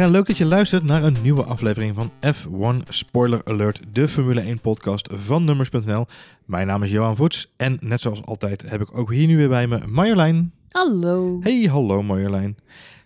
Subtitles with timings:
[0.00, 4.40] en leuk dat je luistert naar een nieuwe aflevering van F1 Spoiler Alert, de Formule
[4.40, 6.06] 1 podcast van Nummers.nl.
[6.44, 9.48] Mijn naam is Johan Voets en net zoals altijd heb ik ook hier nu weer
[9.48, 10.52] bij me Marjolein.
[10.68, 11.38] Hallo.
[11.40, 12.56] Hey, hallo Marjolein.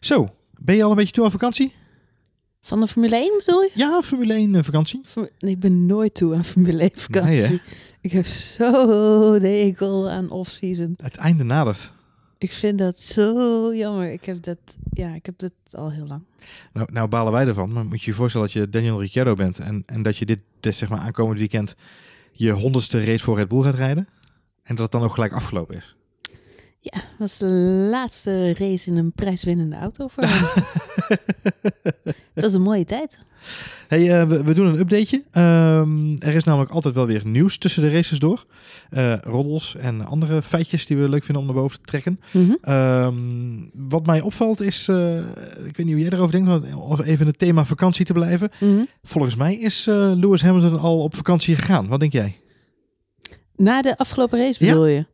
[0.01, 0.29] Zo,
[0.59, 1.73] ben je al een beetje toe aan vakantie?
[2.61, 3.71] Van de Formule 1 bedoel je?
[3.75, 5.01] Ja, Formule 1 eh, vakantie.
[5.39, 7.49] Nee, ik ben nooit toe aan Formule 1 vakantie.
[7.49, 7.61] Nee,
[8.01, 10.95] ik heb zo de hekel aan off-season.
[11.03, 11.93] Het einde nadert.
[12.39, 14.13] Ik vind dat zo jammer.
[14.13, 14.59] Ik heb dat,
[14.93, 16.23] ja, ik heb dat al heel lang.
[16.73, 19.59] Nou, nou balen wij ervan, maar moet je je voorstellen dat je Daniel Ricciardo bent
[19.59, 21.75] en, en dat je dit, zeg maar aankomend weekend
[22.33, 24.09] je honderdste race voor Red Bull gaat rijden
[24.63, 25.97] en dat het dan ook gelijk afgelopen is.
[26.81, 27.47] Ja, dat was de
[27.91, 30.45] laatste race in een prijswinnende auto voor hem.
[32.35, 33.19] Het was een mooie tijd.
[33.89, 35.23] Hey, eh, we, we doen een updateje.
[35.31, 38.47] Ehm, er is namelijk altijd wel weer nieuws tussen de races door.
[38.91, 42.21] Eh roddels en andere feitjes die we leuk vinden om naar boven te trekken.
[42.33, 42.53] Mhm.
[42.61, 43.15] Ehm,
[43.73, 45.17] wat mij opvalt is, eh,
[45.65, 48.51] ik weet niet hoe jij erover denkt, om even in het thema vakantie te blijven.
[48.61, 48.85] Mhm.
[49.03, 51.87] Volgens mij is Lewis Hamilton al op vakantie gegaan.
[51.89, 52.41] Wat denk jij?
[53.57, 54.73] Na de afgelopen race Ja.
[54.73, 55.05] bedoel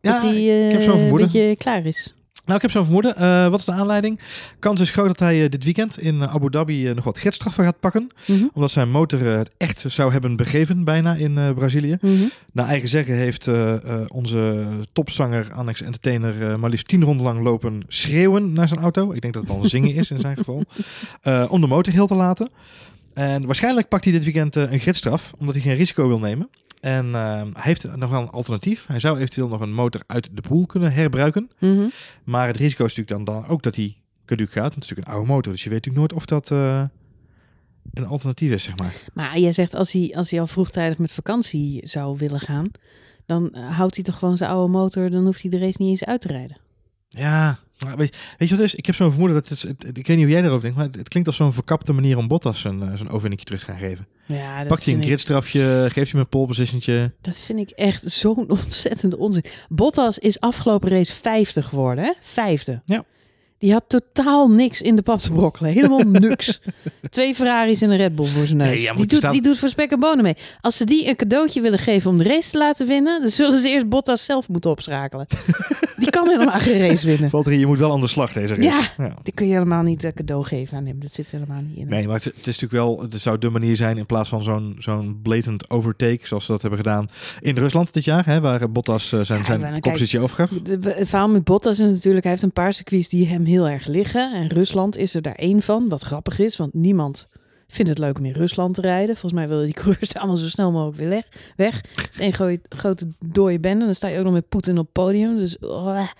[0.00, 0.08] je?
[0.10, 1.26] dat hij een vermoeden.
[1.26, 2.12] beetje klaar is.
[2.44, 3.16] Nou, ik heb zo'n vermoeden.
[3.16, 4.20] Eh, wat is de aanleiding?
[4.58, 7.18] Kans is groot dat hij eh, dit weekend in eh, Abu Dhabi eh, nog wat
[7.18, 8.08] gidsstraffen gaat pakken.
[8.26, 8.44] Mhm.
[8.52, 11.96] Omdat zijn motor eh, het echt zou hebben begeven bijna in eh, Brazilië.
[12.00, 12.12] Mhm.
[12.52, 17.26] Naar eigen zeggen heeft eh, eh, onze topzanger, Annex Entertainer, eh, maar liefst tien ronden
[17.26, 19.12] lang lopen schreeuwen naar zijn auto.
[19.12, 20.62] Ik denk dat het al zingen is in zijn geval.
[21.22, 22.50] Eh, om de motor heel te laten.
[23.14, 26.48] En waarschijnlijk pakt hij dit weekend eh, een gridstraf, omdat hij geen risico wil nemen.
[26.80, 28.86] En eh, hij heeft nog wel een alternatief.
[28.86, 31.50] Hij zou eventueel nog een motor uit de pool kunnen herbruiken.
[31.58, 31.86] Mhm.
[32.24, 34.62] Maar het risico is natuurlijk dan, dan ook dat hij caduc gaat.
[34.62, 36.84] Want het is natuurlijk een oude motor, dus je weet natuurlijk nooit of dat eh,
[37.92, 38.94] een alternatief is, zeg maar.
[39.14, 42.70] Maar jij zegt als hij, als hij al vroegtijdig met vakantie zou willen gaan,
[43.26, 45.88] dan eh, houdt hij toch gewoon zijn oude motor, dan hoeft hij de race niet
[45.88, 46.56] eens uit te rijden.
[47.08, 48.74] Ja, maar weet, weet je wat het is?
[48.74, 50.86] Ik heb zo'n vermoeden dat het, het- ik weet niet hoe jij erover denkt, maar
[50.86, 53.66] het, het klinkt als zo'n verkapte manier om Bottas zijn, eh, zijn overwinningje terug te
[53.70, 54.06] gaan geven.
[54.26, 56.46] Ja, dat, Pakt hij een ik, gridstrafje, geeft hij hem een pole
[57.20, 59.44] dat vind ik echt zo'n ontzettende onzin.
[59.68, 62.12] Bottas is afgelopen race vijfde geworden, hè?
[62.20, 62.82] Vijfde.
[62.84, 63.04] Ja.
[63.58, 65.72] Die had totaal niks in de pap te brokkelen.
[65.72, 65.98] Helemaal
[66.28, 66.60] niks.
[67.10, 68.68] Twee Ferraris en een Red Bull voor zijn neus.
[68.68, 70.36] Nee, ja, maar die, doet, staat- die doet voor spek en bonen mee.
[70.60, 73.58] Als ze die een cadeautje willen geven om de race te laten winnen, dan zullen
[73.58, 75.26] ze eerst Bottas zelf moeten opschakelen.
[75.98, 77.30] die kan helemaal geen race winnen.
[77.30, 78.90] Valtteri, je moet wel aan de slag deze race.
[78.98, 79.14] Ja.
[79.22, 81.00] Die kun je helemaal niet een cadeau geven aan hem.
[81.00, 81.88] Dat zit helemaal niet in.
[81.88, 84.42] Nee, maar het, het is natuurlijk wel, het zou de manier zijn in plaats van
[84.42, 87.08] zo'n zo'n blatant overtake, zoals ze dat hebben gedaan
[87.40, 90.50] in Rusland dit jaar, hè, waar Bottas eh, zijn, Ja, zijn koppositie overgaf.
[90.68, 93.86] Het verhaal met Bottas is natuurlijk, hij heeft een paar circuits die hem heel erg
[93.86, 94.32] liggen.
[94.32, 97.28] En Rusland is er daar één van, wat grappig is, want niemand
[97.68, 99.16] vindt het leuk om in Rusland te rijden.
[99.16, 101.24] Volgens mij willen die coureurs allemaal zo snel mogelijk weer
[101.56, 101.76] weg.
[101.94, 103.84] Het is één gooi- grote dode bende.
[103.84, 105.36] Dan sta je ook nog met Poetin op het podium.
[105.36, 106.14] Dus oh, het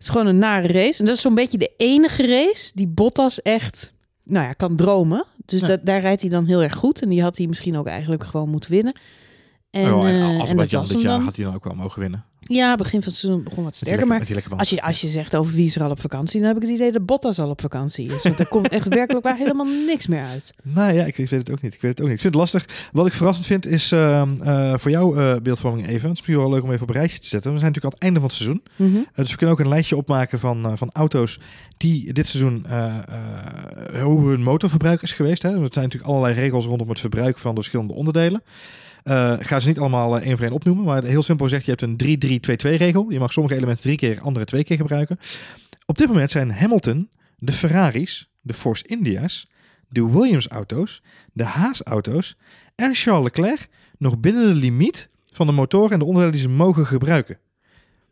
[0.00, 1.00] is gewoon een nare race.
[1.00, 3.92] En dat is zo'n beetje de enige race die Bottas echt,
[4.24, 5.24] nou ja, kan dromen.
[5.44, 5.66] Dus Ja.
[5.66, 7.02] dat, daar rijdt hij dan heel erg goed.
[7.02, 8.94] En die had hij misschien ook eigenlijk gewoon moeten winnen.
[9.70, 11.22] En, oh, en was dit jaar dan.
[11.22, 12.24] had hij dan ook wel mogen winnen.
[12.48, 14.06] Ja, begin van het seizoen begon wat sterker.
[14.08, 16.48] lekker- Maar als je, als je zegt over wie is er al op vakantie, dan
[16.48, 18.22] heb ik het idee dat Bottas al op vakantie is.
[18.22, 20.54] Want er komt echt werkelijk waar helemaal niks meer uit.
[20.62, 21.74] Nou ja, ik, weet het ook niet.
[21.74, 22.16] Ik weet het ook niet.
[22.16, 22.88] Ik vind het lastig.
[22.92, 25.94] Wat ik verrassend vind is ehm, eh, voor jou eh, beeldvorming even.
[25.94, 27.52] Het is misschien wel leuk om even op een rijtje te zetten.
[27.52, 28.62] We zijn natuurlijk aan het einde van het seizoen.
[28.76, 28.96] Mhm.
[28.96, 31.40] Uh, dus we kunnen ook een lijstje opmaken van, eh, van auto's
[31.76, 32.86] die dit seizoen eh,
[33.92, 35.42] eh, hoe hun motorverbruik is geweest.
[35.42, 35.48] Hè.
[35.48, 38.42] Er zijn natuurlijk allerlei regels rondom het verbruik van de verschillende onderdelen.
[39.06, 41.70] Eh ga ze niet allemaal eh, één voor één opnoemen, maar heel simpel gezegd, je
[41.70, 42.40] hebt een
[42.74, 43.10] 3-3-2-2 regel.
[43.10, 45.18] Je mag sommige elementen drie keer, andere twee keer gebruiken.
[45.86, 49.48] Op dit moment zijn Hamilton, de Ferraris, de Force India's,
[49.88, 51.02] de Williams auto's,
[51.32, 52.36] de Haas auto's
[52.74, 53.68] en Charles Leclerc
[53.98, 57.38] nog binnen de limiet van de motoren en de onderdelen die ze mogen gebruiken.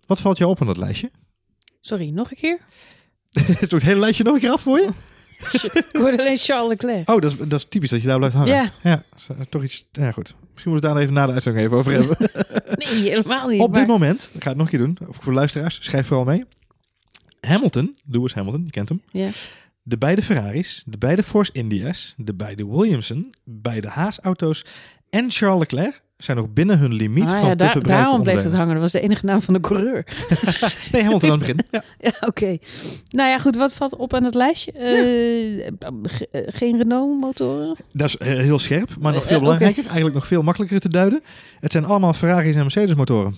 [0.06, 1.10] Wat valt jou op aan dat lijstje?
[1.80, 2.58] Sorry, nog een keer?
[3.58, 4.88] Het het hele lijstje nog een keer af voor je?
[5.92, 7.10] Ik hoorde alleen Charles Leclerc.
[7.10, 8.54] Oh, dat is, dat is typisch dat je daar blijft hangen.
[8.54, 8.72] Ja.
[8.82, 9.02] Ja,
[9.48, 9.86] toch iets...
[9.92, 10.34] Ja, goed.
[10.54, 12.16] Misschien moeten we het daar even na de uitzending even over hebben.
[12.76, 13.60] Nee, helemaal niet.
[13.60, 16.06] Op dit moment, ik ga het nog een keer doen, of voor de luisteraars, schrijf
[16.06, 16.44] vooral mee.
[17.40, 19.02] Hamilton, Lewis Hamilton, je kent hem.
[19.10, 19.28] Ja.
[19.82, 24.64] De beide Ferraris, de beide Force India's, de beide Williamson, beide Haas-auto's
[25.10, 28.54] en Charles Leclerc zijn nog binnen hun limiet Ah, van ja, daar- daarom bleef het
[28.54, 28.72] hangen.
[28.72, 30.04] Dat was de enige naam van de coureur.
[30.92, 31.58] Nee, Hamilton aan het begin.
[31.70, 31.82] Ja.
[32.10, 32.56] Ja, oké.
[33.08, 33.56] Nou ja, goed.
[33.56, 34.72] Wat valt op aan het lijstje?
[34.72, 35.72] Eh,
[36.02, 37.76] ge- eh, geen Renault-motoren?
[37.92, 39.82] Dat is eh, heel scherp, maar nog veel belangrijker.
[39.84, 41.22] Eigenlijk nog veel makkelijker te duiden.
[41.60, 43.36] Het zijn allemaal Ferraris en Mercedes motoren.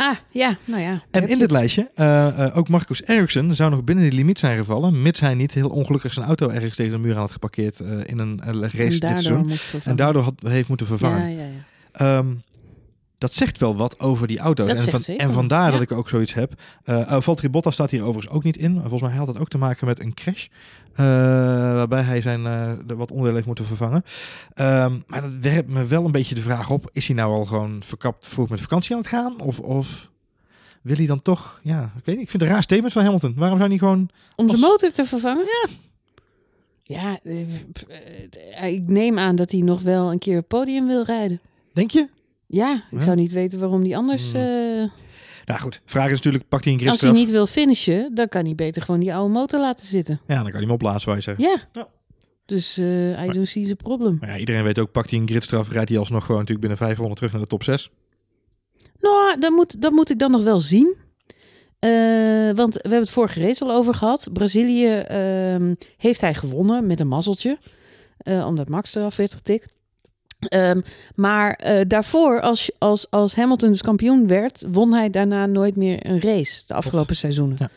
[0.00, 0.58] Ah, ja.
[0.64, 1.02] Nou ja.
[1.10, 5.02] En in dit lijstje, eh, ook Marcus Ericsson zou nog binnen die limiet zijn gevallen,
[5.02, 7.88] mits hij niet heel ongelukkig zijn auto ergens tegen de muur aan had geparkeerd eh,
[8.06, 9.46] in een race En dit daardoor seizoen.
[9.46, 9.98] moest vervangen.
[9.98, 11.30] En daardoor had, heeft moeten vervangen.
[11.30, 11.64] Ja, ja, ja.
[11.92, 12.26] Ehm,
[13.20, 14.66] dat zegt wel wat over die auto's.
[14.66, 15.70] Dat en, van, en vandaar ja.
[15.70, 16.52] dat ik ook zoiets heb.
[16.82, 18.78] Eh oh, Valtteri Bottas staat hier overigens ook niet in.
[18.80, 20.46] Volgens mij had dat ook te maken met een crash.
[20.92, 21.04] eh,
[21.74, 24.02] waarbij hij zijn eh, wat onderdelen heeft moeten vervangen.
[24.54, 26.90] Ehm, maar dat werpt me wel een beetje de vraag op.
[26.92, 29.40] Is hij nou al gewoon verkapt vroeg met vakantie aan het gaan?
[29.40, 30.10] Of, of
[30.82, 31.60] wil hij dan toch...
[31.62, 32.24] Ja, ik weet niet.
[32.24, 33.34] Ik vind het een raar statement van Hamilton.
[33.36, 34.08] Waarom zou hij niet gewoon...
[34.36, 35.44] Om Als- zijn motor te vervangen?
[35.44, 35.68] Ja.
[36.82, 37.40] Ja, eh,
[38.60, 41.40] eh, ik neem aan dat hij nog wel een keer het podium wil rijden.
[41.72, 42.08] Denk je?
[42.52, 44.32] Ja, ik zou niet weten waarom hij anders...
[44.32, 44.40] Hmm.
[44.40, 44.84] eh,
[45.44, 48.44] Nou goed, vraag is natuurlijk, pakt hij een als hij niet wil finishen, dan kan
[48.44, 50.20] hij beter gewoon die oude motor laten zitten.
[50.26, 51.44] Ja, dan kan hij hem opblazen, je zeggen.
[51.44, 51.56] Ja.
[51.72, 51.88] Ja.
[52.46, 54.16] Dus eh I Maar- don't see the problem.
[54.20, 56.78] Maar ja, iedereen weet ook, pakt hij een gridstraf, rijdt hij alsnog gewoon natuurlijk binnen
[56.86, 57.90] 500 terug naar de top 6.
[59.00, 60.96] Nou, dat moet, dat moet ik dan nog wel zien.
[61.78, 61.90] Eh,
[62.54, 64.28] want we hebben het vorige race al over gehad.
[64.32, 67.58] Brazilië ehm, heeft hij gewonnen met een mazzeltje.
[68.18, 69.72] eh, omdat Max eraf werd getikt.
[70.48, 70.80] Ehm,
[71.14, 76.06] maar eh, daarvoor, als, als, als Hamilton dus kampioen werd, won hij daarna nooit meer
[76.06, 77.56] een race de afgelopen seizoenen.
[77.60, 77.68] Ja.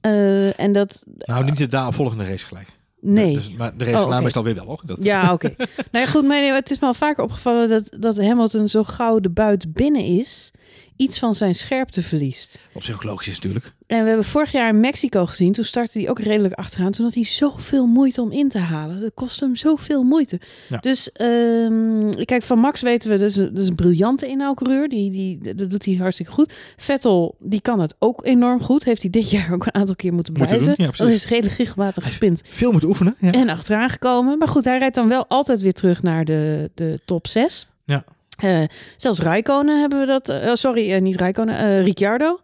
[0.00, 2.68] Eh, en dat, Nou, niet de daaropvolgende race gelijk.
[3.00, 3.34] nee.
[3.34, 4.22] Dus, maar de race Oh, daarna oké.
[4.24, 4.80] meestal weer wel, hoor.
[4.84, 5.54] Dat, Ja, oké.
[5.90, 9.18] nou ja, goed, maar het is me al vaker opgevallen dat, dat Hamilton zo gauw
[9.20, 10.50] de buit binnen is,
[10.98, 12.60] iets van zijn scherpte verliest.
[12.72, 13.72] Op zich ook logisch is natuurlijk.
[13.86, 15.52] En we hebben vorig jaar in Mexico gezien.
[15.52, 16.92] Toen startte hij ook redelijk achteraan.
[16.92, 19.00] Toen had hij zoveel moeite om in te halen.
[19.00, 20.40] Dat kostte hem zoveel moeite.
[20.68, 20.78] Ja.
[20.78, 24.88] Dus ehm, kijk, van Max weten we, dat is een, dat is een briljante inhaalcoureur.
[24.88, 26.52] Die, die, dat doet hij hartstikke goed.
[26.76, 28.84] Vettel, die kan het ook enorm goed.
[28.84, 30.74] Heeft hij dit jaar ook een aantal keer moeten bewijzen.
[30.76, 32.42] ja, dat is redelijk regelmatig gespind.
[32.44, 33.14] Veel moeten oefenen.
[33.18, 33.32] Ja.
[33.32, 34.38] En achteraan gekomen.
[34.38, 37.66] Maar goed, hij rijdt dan wel altijd weer terug naar de, de top 6.
[37.84, 38.04] Ja.
[38.38, 38.62] Eh,
[38.96, 40.28] zelfs Rijkonen hebben we dat.
[40.28, 41.82] eh, oh, sorry, eh, niet Rijkonen.
[41.84, 42.40] Ricciardo.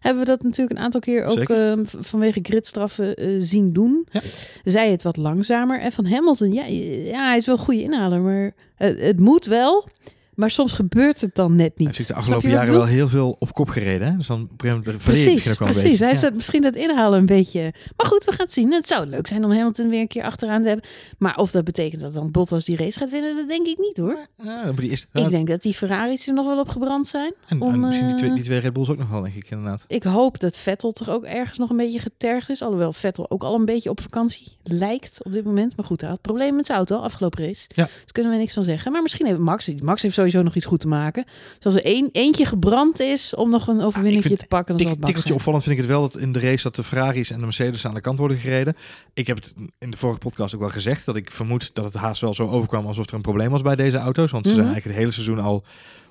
[0.00, 4.06] Hebben we dat natuurlijk een aantal keer ook eh, v- vanwege gridstraffen zien doen.
[4.10, 4.20] Ja.
[4.64, 5.80] Zij het wat langzamer.
[5.80, 6.64] En van Hamilton, ja,
[7.12, 8.20] ja hij is wel een goede inhaler.
[8.20, 9.88] Maar het moet wel.
[10.34, 11.86] Maar soms gebeurt het dan net Hij niet.
[11.96, 14.08] heeft natuurlijk de afgelopen jaren wel heel veel op kop gereden.
[14.10, 14.16] Hè?
[14.16, 15.98] Dus dan op een gegeven moment Precies, misschien ook wel een precies.
[15.98, 16.14] beetje.
[16.16, 16.34] Hij Ja.
[16.34, 17.60] misschien dat inhalen een beetje.
[17.96, 18.72] Maar goed, we gaan het zien.
[18.72, 20.86] Het zou leuk zijn om Hamilton weer een keer achteraan te hebben.
[21.18, 23.96] Maar of dat betekent dat dan Bottas die race gaat winnen, dat denk ik niet
[23.96, 24.26] hoor.
[24.42, 27.34] Ja, moet die eerst, Ik denk dat die Ferraris er nog wel op gebrand zijn.
[27.48, 29.34] en, om, en misschien die eh, twee, die twee Red Bulls ook nog wel, denk
[29.34, 29.84] ik inderdaad.
[29.86, 32.62] Ik hoop dat Vettel toch ook ergens nog een beetje getergd is.
[32.62, 35.76] Alhoewel Vettel ook al een beetje op vakantie lijkt op dit moment.
[35.76, 37.64] Maar goed, hij had problemen met zijn auto afgelopen race.
[37.68, 37.84] Ja.
[38.02, 38.92] Dus kunnen we niks van zeggen.
[38.92, 41.24] Maar misschien heeft Max, Max heeft sowieso nog iets goed te maken.
[41.56, 44.82] Dus als er één, eentje gebrand is om nog een overwinningje vind- te pakken, dan
[44.86, 47.30] zal het tikkeltje opvallend vind ik het wel dat in de race dat de Ferraris
[47.30, 48.76] en de Mercedes aan de kant worden gereden.
[49.14, 51.94] Ik heb het in de vorige podcast ook wel gezegd dat ik vermoed dat het
[51.94, 54.30] haast wel zo overkwam alsof er een probleem was bij deze auto's.
[54.30, 54.74] Want ze zijn Mhm.
[54.74, 55.64] eigenlijk het hele seizoen al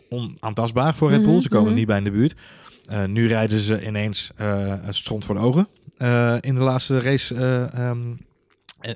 [0.09, 1.31] onaantastbaar voor Red Bull.
[1.31, 1.75] Mhm, Ze komen mhm.
[1.77, 2.33] niet bij in de buurt.
[2.89, 5.67] Eh, nu rijden ze ineens eh het stond voor de ogen
[5.97, 7.35] eh, in de laatste race.
[7.35, 7.91] eh, ehm, eh,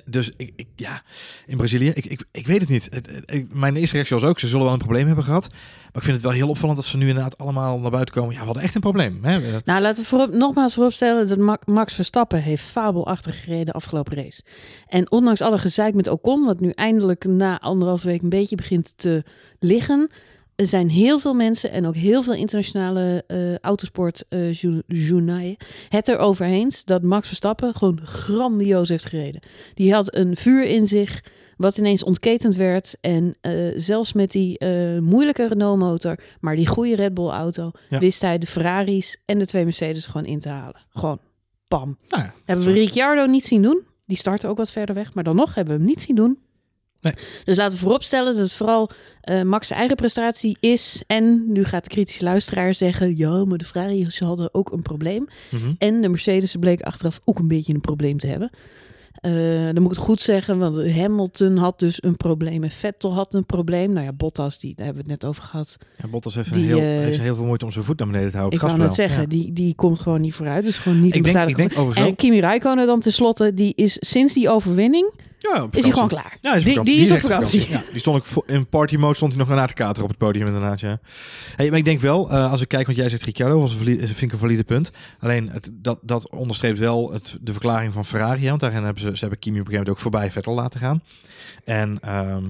[0.04, 1.02] dus ik, ik, ja,
[1.46, 2.88] in Brazilië, ik, ik, ik weet het niet.
[2.90, 5.48] Het, mijn eerste reactie was ook, ze zullen wel een probleem hebben gehad.
[5.50, 8.32] Maar ik vind het wel heel opvallend dat ze nu inderdaad allemaal naar buiten komen.
[8.32, 9.18] Ja, we hadden echt een probleem.
[9.22, 9.36] Hè?
[9.36, 14.16] Eh, Nou, laten we voorop, nogmaals vooropstellen dat Ma- Max Verstappen heeft fabelachtig gereden afgelopen
[14.16, 14.42] race.
[14.86, 18.92] En ondanks alle gezeik met Ocon, wat nu eindelijk na anderhalf week een beetje begint
[18.96, 19.24] te
[19.58, 20.10] liggen,
[20.58, 23.24] er zijn heel veel mensen en ook heel veel internationale
[24.86, 25.56] journaaien
[25.88, 29.40] het erover eens dat Max Verstappen gewoon grandioos heeft gereden.
[29.74, 31.24] Die had een vuur in zich
[31.56, 32.96] wat ineens ontketend werd.
[33.00, 34.64] En eh, zelfs met die
[35.00, 37.98] moeilijke Renault-motor, maar die goede Red Bull-auto, Ja.
[37.98, 40.80] wist hij de Ferraris en de twee Mercedes gewoon in te halen.
[40.88, 41.18] Gewoon,
[41.68, 41.98] pam.
[42.08, 43.82] nou ja, Hebben we Ricciardo niet zien doen.
[44.04, 46.38] Die startte ook wat verder weg, maar dan nog hebben we hem niet zien doen.
[47.00, 47.14] Nee.
[47.44, 48.90] Dus laten we vooropstellen dat het vooral
[49.20, 51.02] eh, Max' eigen prestatie is.
[51.06, 53.16] En nu gaat de kritische luisteraar zeggen...
[53.16, 55.26] ja, maar de Ferraris hadden ook een probleem.
[55.50, 55.72] mhm.
[55.78, 58.50] En de Mercedes bleek achteraf ook een beetje een probleem te hebben.
[59.20, 59.32] Eh,
[59.64, 63.34] dan moet ik het goed zeggen, want Hamilton had dus een probleem en Vettel had
[63.34, 63.92] een probleem.
[63.92, 65.76] Nou ja, Bottas, die, daar hebben we het net over gehad.
[66.02, 68.06] Ja, Bottas heeft, Die, een heel, eh, heeft heel veel moeite om zijn voet naar
[68.06, 68.60] beneden te houden.
[68.60, 70.64] ik wou het zeggen, die, die komt gewoon niet vooruit.
[70.64, 74.34] Dus gewoon niet Ik denk, ik denk En Kimi Räikkönen dan tenslotte, die is sinds
[74.34, 76.38] die overwinning, ja, op is hij gewoon klaar.
[76.40, 77.68] Ja, hij is die, die is op echt vakantie.
[77.68, 80.18] Ja, die stond ook in party mode stond hij nog na te kateren op het
[80.18, 80.80] podium inderdaad.
[80.80, 81.00] Ja.
[81.56, 83.78] Hey, maar ik denk wel, eh, als ik kijk, want jij zegt Ricciardo was een
[83.78, 84.92] valide, vind ik een valide punt.
[85.20, 88.48] Alleen het, dat, dat onderstreept wel het, de verklaring van Ferrari.
[88.48, 90.80] Want daarin hebben ze, ze hebben Kimi op een gegeven moment ook voorbij Vettel laten
[90.80, 91.02] gaan.
[91.64, 92.44] En ehm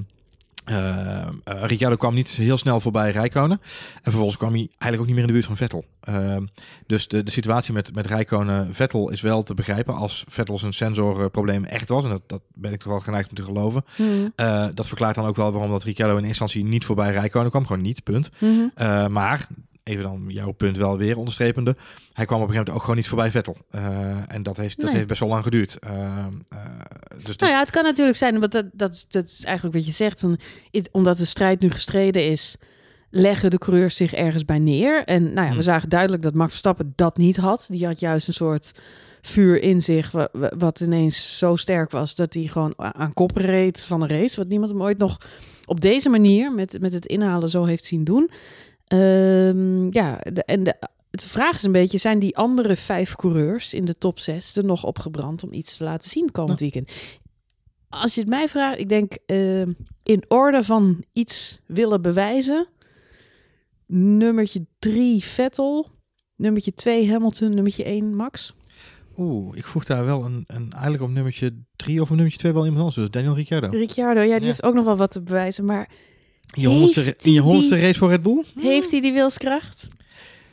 [0.69, 3.61] eh, Ricciardo kwam niet heel snel voorbij Rijkonen.
[3.95, 5.85] En vervolgens kwam hij eigenlijk ook niet meer in de buurt van Vettel.
[6.01, 6.47] Ehm,
[6.87, 10.73] dus de, de situatie met, met Rijkonen Vettel is wel te begrijpen als Vettel zijn
[10.73, 12.05] sensorprobleem echt was.
[12.05, 13.85] En dat, dat ben ik toch wel geneigd om te geloven.
[13.97, 17.11] Hmm, Eh, dat verklaart dan ook wel waarom dat Ricciardo in eerste instantie niet voorbij
[17.11, 17.67] Rijkonen kwam.
[17.67, 18.31] Gewoon niet, punt.
[18.75, 19.47] Eh, maar,
[19.89, 21.77] even dan jouw punt wel weer onderstrepende.
[22.13, 23.57] Hij kwam op een gegeven moment ook gewoon niet voorbij Vettel.
[23.71, 24.95] Eh, en dat heeft, dat Nee.
[24.95, 25.79] heeft best wel lang geduurd.
[25.79, 26.27] Eh,
[27.15, 29.87] dus dat, Nou ja, het kan natuurlijk zijn, want dat, dat, dat is eigenlijk wat
[29.87, 30.21] je zegt.
[30.21, 30.39] Van,
[30.71, 32.57] it- omdat de strijd nu gestreden is,
[33.11, 35.05] leggen de coureurs zich ergens bij neer.
[35.05, 35.63] En nou ja, we Hmm.
[35.63, 37.67] zagen duidelijk dat Max Verstappen dat niet had.
[37.71, 38.73] Die had juist een soort
[39.23, 43.37] vuur in zich, wa- wa- wat ineens zo sterk was dat hij gewoon aan kop
[43.37, 44.37] reed van een race.
[44.37, 45.19] Wat niemand hem ooit nog
[45.65, 48.31] op deze manier, met, met het inhalen, zo heeft zien doen.
[48.89, 50.75] Ehm, ja, de, en de,
[51.11, 54.65] het vraag is een beetje, zijn die andere vijf coureurs in de top zes er
[54.65, 56.91] nog opgebrand om iets te laten zien komend weekend?
[57.89, 62.67] Als je het mij vraagt, ik denk ehm, in orde van iets willen bewijzen.
[63.87, 65.91] Nummertje drie Vettel,
[66.37, 68.55] nummertje twee Hamilton, nummertje één Max.
[69.17, 72.53] Oeh, ik vroeg daar wel een, een eigenlijk op nummertje 3 of een nummertje 2
[72.53, 72.97] wel iemand anders.
[72.97, 73.69] Dus Daniel Ricciardo.
[73.71, 74.47] Ricciardo, ja, die Ja.
[74.47, 75.91] heeft ook nog wel wat te bewijzen, maar
[76.55, 78.45] je honderdste, Heeft in je honderdste die- race voor Red Bull?
[78.57, 79.89] heeft hij die wilskracht?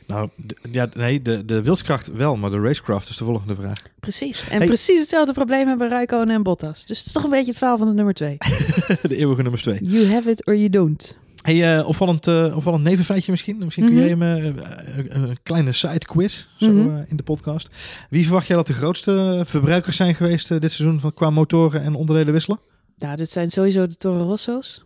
[0.06, 3.78] Nou, d- ja, nee, de, de wilskracht wel, maar de racecraft is de volgende vraag.
[4.00, 4.48] Precies.
[4.48, 4.66] En Hey.
[4.66, 6.86] precies hetzelfde probleem hebben Räikkönen en Bottas.
[6.86, 8.36] Dus het is toch een beetje het verhaal van de nummer twee.
[9.02, 9.78] de eeuwige nummer 2.
[9.82, 11.16] You have it or you don't.
[11.42, 13.58] Hey, eh, opvallend, eh, opvallend nevenfeitje misschien.
[13.58, 14.02] Misschien kun Mhm.
[14.02, 17.02] jij hem eh, een kleine side quiz zo, Mhm.
[17.08, 17.68] in de podcast.
[18.10, 21.94] Wie verwacht jij dat de grootste verbruikers zijn geweest dit seizoen van, qua motoren en
[21.94, 22.60] onderdelen wisselen?
[22.98, 24.84] Nou, dit zijn sowieso de Toro Rosso's.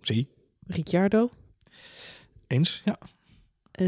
[0.00, 0.28] Zie,
[0.66, 1.30] Ricciardo.
[2.46, 2.82] eens.
[2.84, 2.98] Ja,
[3.72, 3.86] eh,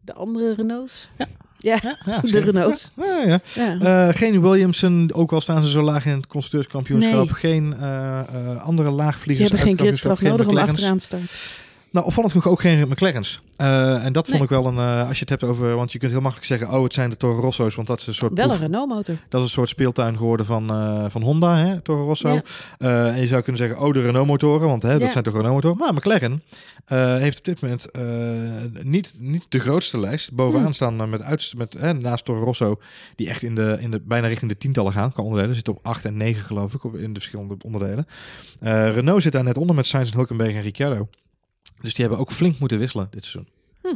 [0.00, 1.08] de andere Renaults.
[1.18, 1.26] Ja.
[1.58, 2.38] Ja, ja de.
[2.38, 2.90] Renaults.
[2.96, 3.40] Ja.
[3.54, 7.24] Eh, geen Williamson, ook al staan ze zo laag in het constructeurskampioenschap.
[7.24, 7.34] Nee.
[7.34, 9.50] Geen eh, andere laagvliegers.
[9.50, 11.26] hebben geen gridstraf nodig om achteraan te staan.
[11.94, 13.40] Nou, opvallend genoeg ook geen McLaren's.
[13.56, 14.42] Eh, en dat vond Nee.
[14.42, 16.70] ik wel een, eh, als je het hebt over, want je kunt heel makkelijk zeggen,
[16.70, 19.16] oh, het zijn de Toro Rosso's, want dat is een soort Wel een Renault motor.
[19.28, 22.28] Dat is een soort speeltuin geworden van, eh, van Honda, hè, Toro Rosso.
[22.28, 22.42] Ja.
[23.12, 25.76] En je zou kunnen zeggen, oh, de Renault-motoren, want hè, dat zijn toch Renault-motoren.
[25.76, 26.42] Maar McLaren
[27.20, 27.88] heeft op dit moment
[28.82, 30.32] niet, niet de grootste lijst.
[30.32, 30.72] Bovenaan Hmm.
[30.72, 32.80] staan met, uit, met hè, naast Toro Rosso,
[33.16, 35.54] die echt in de, in de, bijna richting de tientallen gaan qua onderdelen.
[35.54, 38.06] Zit op 8 en 9 geloof ik, op, in de verschillende onderdelen.
[38.94, 41.08] Renault zit daar net onder met Sainz en Hulkenberg en Ricciardo.
[41.80, 43.52] Dus die hebben ook flink moeten wisselen dit seizoen.
[43.84, 43.94] Hm.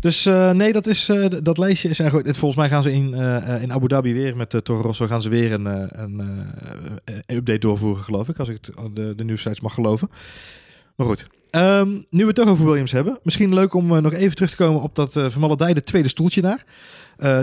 [0.00, 2.38] Dus eh, nee, dat, is, eh, dat lijstje is eigenlijk goed.
[2.38, 5.22] Volgens mij gaan ze in, eh, in Abu Dhabi weer met de Toro Rosso gaan
[5.22, 5.66] ze weer een,
[6.02, 6.20] een
[7.26, 8.38] update doorvoeren, geloof ik.
[8.38, 10.10] Als ik het, de, de nieuwsites mag geloven.
[10.96, 11.26] Maar goed.
[11.50, 13.18] Ehm, nu we het toch over Williams hebben.
[13.22, 16.64] Misschien leuk om nog even terug te komen op dat vermaledijde tweede stoeltje daar.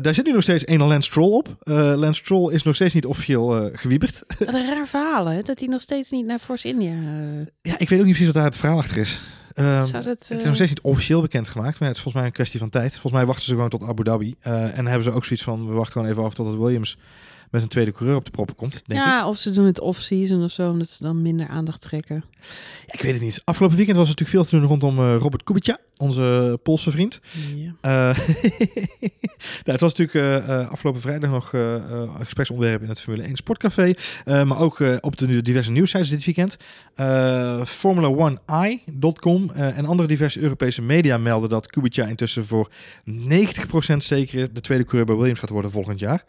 [0.02, 1.56] Daar zit nu nog steeds een Lance Stroll op.
[1.98, 4.24] Lance Stroll is nog steeds niet officieel gewieberd.
[4.40, 5.42] Wat een raar verhaal, hè?
[5.42, 6.94] Dat hij nog steeds niet naar Force India...
[7.62, 9.20] ja, ik weet ook niet precies wat daar het verhaal achter is.
[9.58, 12.14] Ehm, zou dat, Het is eh, nog steeds niet officieel bekendgemaakt, maar het is volgens
[12.14, 12.92] mij een kwestie van tijd.
[12.92, 14.36] Volgens mij wachten ze gewoon tot Abu Dhabi.
[14.40, 16.98] Eh, en hebben ze ook zoiets van, we wachten gewoon even af tot het Williams
[17.50, 19.06] met een tweede coureur op de proppen komt, denk ik.
[19.06, 22.24] ja, of ze doen het off-season of zo, omdat ze dan minder aandacht trekken.
[22.86, 23.42] Ja, ik weet het niet.
[23.44, 27.20] Afgelopen weekend was er natuurlijk veel te doen rondom eh, Robert Kubica, onze Poolse vriend.
[27.56, 27.74] Ja.
[27.82, 28.18] Eh,
[29.66, 33.94] nou, het was natuurlijk eh, afgelopen vrijdag nog een gespreksonderwerp in het Formule 1 Sportcafé.
[34.26, 36.58] Maar ook op de diverse nieuwsites dit weekend.
[37.00, 42.72] Uh, Formula1i.com uh, en andere diverse Europese media melden dat Kubica intussen voor
[43.10, 43.12] 90%
[43.98, 46.24] zeker de tweede coureur bij Williams gaat worden volgend jaar.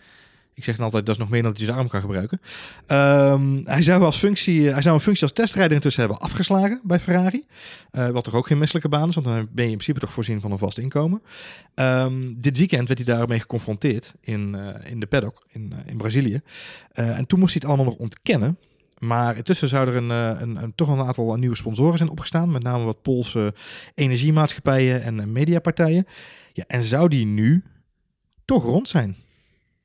[0.59, 2.41] Ik zeg dan altijd, dat is nog meer dan dat je zijn arm kan gebruiken.
[2.87, 7.01] Um, hij, zou als functie, hij zou een functie als testrijder intussen hebben afgeslagen bij
[7.01, 7.45] Ferrari.
[7.93, 10.13] Uh, wat toch ook geen misselijke baan is, want dan ben je in principe toch
[10.13, 11.23] voorzien van een vast inkomen.
[11.75, 16.41] Um, dit weekend werd hij daarmee geconfronteerd in, uh, in de paddock in, in Brazilië.
[16.93, 18.59] En toen moest hij het allemaal nog ontkennen.
[18.99, 22.51] Maar intussen zou er een, een, een, toch een aantal nieuwe sponsoren zijn opgestaan.
[22.51, 23.55] Met name wat Poolse
[23.95, 26.07] energiemaatschappijen en mediapartijen.
[26.53, 27.65] Ja, en zou die nu
[28.45, 29.17] toch rond zijn?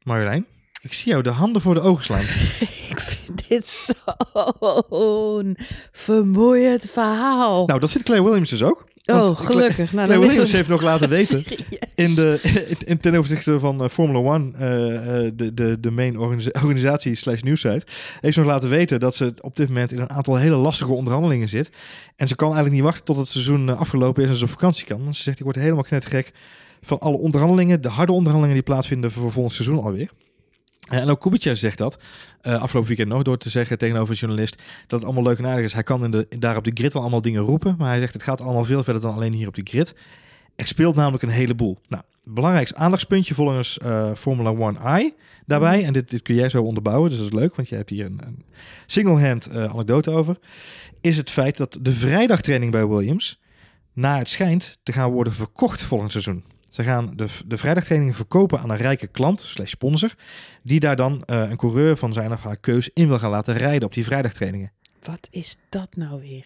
[0.03, 0.45] Marjolein?
[0.83, 2.19] Ik zie jou de handen voor de ogen slaan.
[2.89, 5.57] ik vind dit zo'n
[5.91, 7.65] vermoeiend verhaal.
[7.65, 8.85] Nou, dat vindt Claire Williams dus ook.
[9.05, 9.89] Oh, gelukkig.
[9.89, 11.45] Claire, nou, Williams heeft nog laten weten,
[11.95, 12.39] in de,
[12.85, 17.15] in, ten opzichte van uh, Formula One, uh, uh, de, de, de main organisa organisatie
[17.15, 17.85] slash nieuwsite,
[18.21, 20.93] heeft ze nog laten weten dat ze op dit moment in een aantal hele lastige
[20.93, 21.69] onderhandelingen zit.
[22.15, 24.85] En ze kan eigenlijk niet wachten tot het seizoen afgelopen is en ze op vakantie
[24.85, 25.03] kan.
[25.03, 26.31] Want ze zegt, ik word helemaal knettergek
[26.81, 30.09] van alle onderhandelingen, de harde onderhandelingen die plaatsvinden voor volgend seizoen alweer.
[30.89, 31.97] En ook Kubica zegt dat
[32.41, 34.55] uh, afgelopen weekend nog door te zeggen tegenover een journalist
[34.87, 35.73] dat het allemaal leuk en aardig is.
[35.73, 38.13] Hij kan in de, daar op de grid wel allemaal dingen roepen, maar hij zegt
[38.13, 39.95] het gaat allemaal veel verder dan alleen hier op de grid.
[40.55, 41.77] Er speelt namelijk een heleboel.
[41.87, 45.85] Nou, belangrijkste aandachtspuntje volgens uh, Formula 1i daarbij, mm.
[45.85, 48.05] en dit, dit, kun jij zo onderbouwen, dus dat is leuk, want je hebt hier
[48.05, 48.43] een, een
[48.85, 50.37] single-hand anekdote over,
[51.01, 53.41] is het feit dat de vrijdagtraining bij Williams
[53.93, 56.43] naar het schijnt te gaan worden verkocht volgend seizoen.
[56.73, 60.13] Ze gaan de, de vrijdagtraining verkopen aan een rijke klant, slash sponsor,
[60.63, 63.55] die daar dan uh, een coureur van zijn of haar keus in wil gaan laten
[63.55, 64.71] rijden op die vrijdagtrainingen.
[65.03, 66.45] Wat is dat nou weer?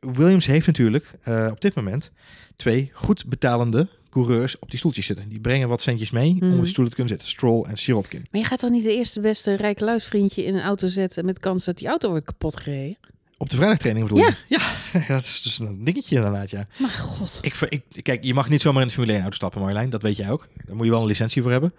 [0.00, 2.10] Williams heeft natuurlijk uh, op dit moment
[2.56, 5.28] twee goed betalende coureurs op die stoeltjes zitten.
[5.28, 6.42] Die brengen wat centjes mee mm.
[6.42, 7.28] om op die stoelen te kunnen zitten.
[7.28, 8.26] Stroll en Sirotkin.
[8.30, 11.38] Maar je gaat toch niet de eerste beste rijke luisvriendje in een auto zetten met
[11.38, 12.96] kans dat die auto wordt kapot gereden?
[13.40, 14.36] Op de vrijdagtraining bedoel Ja.
[14.48, 14.58] je?
[14.92, 16.66] Ja, dat is dus een dingetje inderdaad, ja.
[16.78, 17.38] Maar god.
[17.42, 19.90] Ik, ik, kijk, je mag niet zomaar in de Formule 1 auto stappen, Marjolein.
[19.90, 20.48] Dat weet jij ook.
[20.66, 21.72] Daar moet je wel een licentie voor hebben.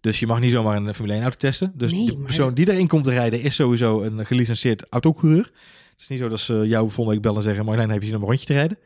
[0.00, 1.72] Dus je mag niet zomaar een Formule 1 auto testen.
[1.74, 5.42] Dus Nee, de maar- persoon die erin komt te rijden is sowieso een gelicenseerd autocoureur.
[5.92, 7.64] Het is niet zo dat ze jou volgende week bellen en zeggen...
[7.64, 8.78] Marjolein, heb je zin om een rondje te rijden?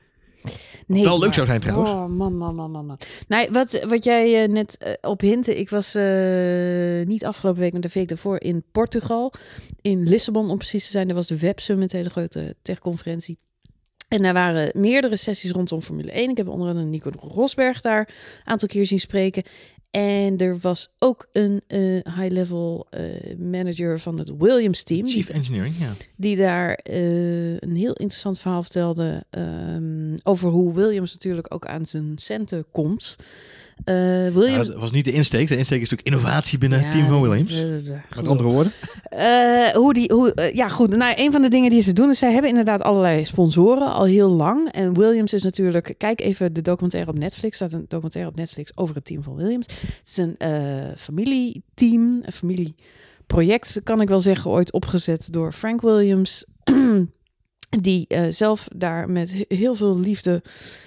[0.87, 1.91] Nee, wel leuk maar- zou zijn trouwens.
[1.91, 2.99] Oh, man, man, man, man, man.
[3.29, 7.73] Nee, wat, wat jij eh, net eh, op hintte, ik was eh, niet afgelopen week,
[7.73, 9.33] maar de week daarvoor in Portugal.
[9.81, 11.07] In Lissabon, om precies te zijn.
[11.07, 13.39] Daar was de Web Summit, een hele grote techconferentie.
[14.09, 16.31] En daar waren meerdere sessies rondom Formule 1.
[16.31, 19.43] Ik heb onder andere Nico Rosberg daar een aantal keer zien spreken.
[19.95, 21.81] En er was ook een eh,
[22.17, 23.03] high-level eh,
[23.39, 25.07] manager van het Williams-team.
[25.07, 25.93] Chief Engineering, ja.
[26.17, 31.87] die daar eh, een heel interessant verhaal vertelde ehm, over hoe Williams natuurlijk ook aan
[31.87, 33.17] zijn centen komt.
[33.85, 34.67] Eh, Nou, Williams.
[34.67, 35.49] dat was niet de insteek.
[35.49, 37.53] De insteek is natuurlijk innovatie binnen het team van Williams.
[37.53, 37.83] eh, eh,
[38.17, 38.73] Met andere woorden.
[39.09, 40.97] Eh, hoe die, hoe, eh, ja, goed.
[40.97, 44.05] Nou, een van de dingen die ze doen is, zij hebben inderdaad allerlei sponsoren al
[44.05, 44.69] heel lang.
[44.73, 47.61] En Williams is natuurlijk, kijk even de documentaire op Netflix.
[47.61, 49.67] Er staat een documentaire op Netflix over het team van Williams.
[49.67, 50.53] Het is een eh,
[50.97, 56.45] familieteam, een familieproject, kan ik wel zeggen, ooit opgezet door Frank Williams.
[57.81, 60.43] die eh, zelf daar met he- heel veel liefde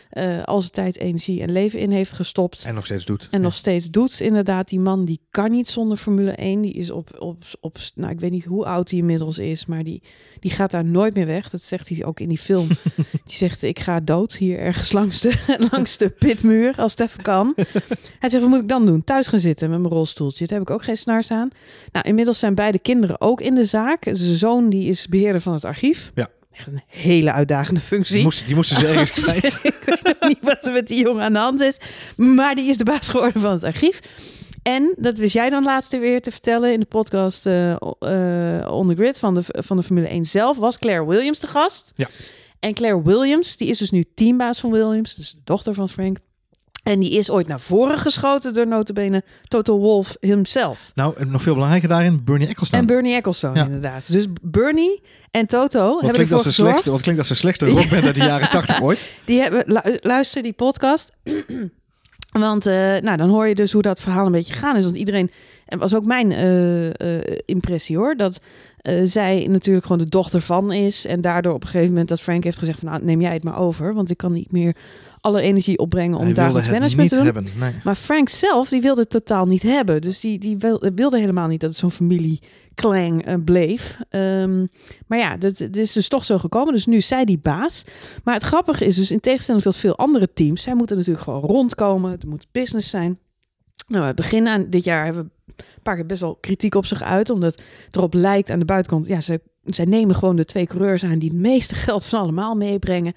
[0.10, 2.64] eh, al zijn tijd, energie en leven in heeft gestopt.
[2.66, 3.28] En nog steeds doet.
[3.32, 4.70] En nog steeds doet inderdaad.
[4.70, 6.62] Die man die kan niet zonder Formule 1.
[6.62, 9.84] Die is op, op, op nou ik weet niet hoe oud hij inmiddels is, maar
[9.84, 10.02] die,
[10.40, 11.50] die gaat daar nooit meer weg.
[11.50, 12.68] Dat zegt hij ook in die film.
[13.26, 17.24] die zegt, ik ga dood hier ergens langs de, langs de pitmuur, als het even
[17.24, 17.54] kan.
[18.20, 19.04] hij zegt, wat moet ik dan doen?
[19.04, 20.48] Thuis gaan zitten met mijn rolstoeltje.
[20.48, 21.50] Daar heb ik ook geen snars aan.
[21.92, 24.04] Nou, inmiddels zijn beide kinderen ook in de zaak.
[24.04, 26.12] Zijn zoon die is beheerder van het archief.
[26.16, 26.30] Ja.
[26.58, 28.16] Echt een hele uitdagende functie.
[28.16, 29.60] Die moesten, die moesten ze ergens kwijt.
[29.64, 31.78] ik weet ook niet wat er met die jongen aan de hand is.
[32.16, 34.00] Maar die is de baas geworden van het archief.
[34.62, 37.76] En dat wist jij dan laatst weer te vertellen in de podcast eh,
[38.70, 40.58] On The Grid van de, van de Formule 1 zelf.
[40.58, 41.92] Was Claire Williams de gast.
[41.96, 42.08] Ja.
[42.60, 45.16] En Claire Williams, die is dus nu teambaas van Williams.
[45.16, 46.18] Dus de dochter van Frank.
[46.88, 50.92] En die is ooit naar voren geschoten door notabene Toto Wolff himself.
[50.96, 52.82] Nou, en nog veel belangrijker daarin, Bernie Ecclestone.
[52.82, 53.66] En Bernie Ecclestone Ja.
[53.66, 54.12] inderdaad.
[54.12, 57.66] Dus Bernie en Toto wat hebben klinkt, als de slechtste, wat klinkt als de slechtste
[57.70, 59.12] rockband uit de jaren 80 ooit.
[59.26, 61.12] Die hebben, lu- luister die podcast.
[62.32, 64.84] Want eh, nou, dan hoor je dus hoe dat verhaal een beetje gaan is.
[64.84, 65.32] Want iedereen,
[65.66, 68.40] en was ook mijn eh, eh, impressie hoor, dat
[68.88, 71.06] eh, zij natuurlijk gewoon de dochter van is.
[71.06, 73.44] En daardoor op een gegeven moment dat Frank heeft gezegd van nou, neem jij het
[73.44, 73.94] maar over.
[73.94, 74.76] Want ik kan niet meer
[75.22, 77.26] alle energie opbrengen om dagelijks het management te doen.
[77.26, 77.46] hebben.
[77.60, 77.74] Nee.
[77.84, 80.02] Maar Frank zelf, die wilde het totaal niet hebben.
[80.02, 83.98] Dus die, die wil- wilde helemaal niet dat het zo'n familieklang eh, bleef.
[84.10, 84.66] Ehm,
[85.08, 86.74] maar ja, dat, is dus toch zo gekomen.
[86.74, 87.84] Dus nu is zij die baas.
[88.24, 90.62] Maar het grappige is dus, in tegenstelling tot veel andere teams...
[90.62, 92.12] zij moeten natuurlijk gewoon rondkomen.
[92.12, 93.20] Het moet business zijn.
[93.88, 95.37] Nou, het begin aan dit jaar hebben we
[95.84, 97.30] paar keer best wel kritiek op zich uit.
[97.30, 99.08] Omdat het erop lijkt aan de buitenkant...
[99.08, 102.56] Ja, ze, zij nemen gewoon de twee coureurs aan die het meeste geld van allemaal
[102.56, 103.14] meebrengen.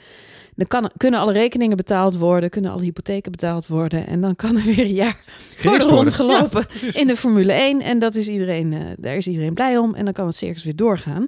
[0.55, 4.07] Dan kan, kunnen alle rekeningen betaald worden, kunnen alle hypotheken betaald worden.
[4.07, 5.25] En dan kan er weer een jaar
[5.63, 7.81] worden rondgelopen Ja, in de Formule 1.
[7.81, 9.95] En dat is iedereen, eh, daar is iedereen blij om.
[9.95, 11.27] En dan kan het circus weer doorgaan.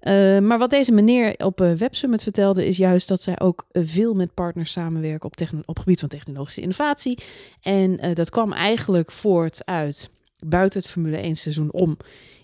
[0.00, 3.82] Eh, maar wat deze meneer op uh, WebSummit vertelde, is juist dat zij ook eh,
[3.86, 7.18] veel met partners samenwerken op, op gebied van technologische innovatie.
[7.60, 10.10] En eh, dat kwam eigenlijk voort uit
[10.44, 11.96] buiten het Formule 1 seizoen om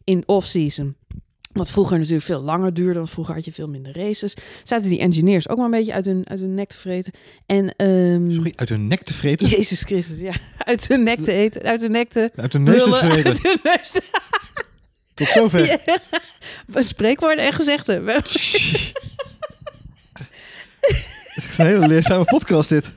[0.04, 0.96] in off-season.
[1.52, 4.34] Wat vroeger natuurlijk veel langer duurde, want vroeger had je veel minder races.
[4.62, 7.12] Zaten die engineers ook maar een beetje uit hun, uit hun nek te vreten.
[7.46, 9.48] En, ehm, Sorry, uit hun nek te vreten?
[9.48, 10.34] Jezus Christus, ja.
[10.58, 12.30] Uit hun nek te eten, uit hun nek te...
[12.36, 13.24] Uit hun neus te vreten.
[13.24, 14.02] Uit hun neus te...
[15.14, 15.66] Tot zover.
[16.72, 16.82] Ja.
[16.82, 18.06] Spreekwoorden en gezegden.
[18.06, 18.34] Het
[21.34, 22.90] is echt een hele leerzame podcast dit.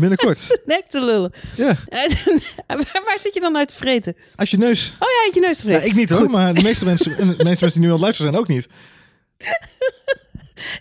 [0.00, 0.58] Binnenkort.
[0.66, 1.32] nek te lullen.
[1.56, 1.76] Ja,
[2.66, 4.16] waar, waar zit je dan uit te vreten?
[4.36, 4.92] uit je neus.
[4.98, 5.82] Oh ja, uit je neus te vreten.
[5.82, 7.92] Ja, ik niet hoor, maar de meeste mensen, en de meeste mensen die nu aan
[7.92, 8.66] het luisteren zijn ook niet.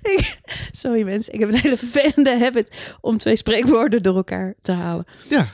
[0.01, 0.37] Ik-
[0.71, 5.05] Sorry mensen, ik heb een hele vervelende habit om twee spreekwoorden door elkaar te halen.
[5.29, 5.47] Ja,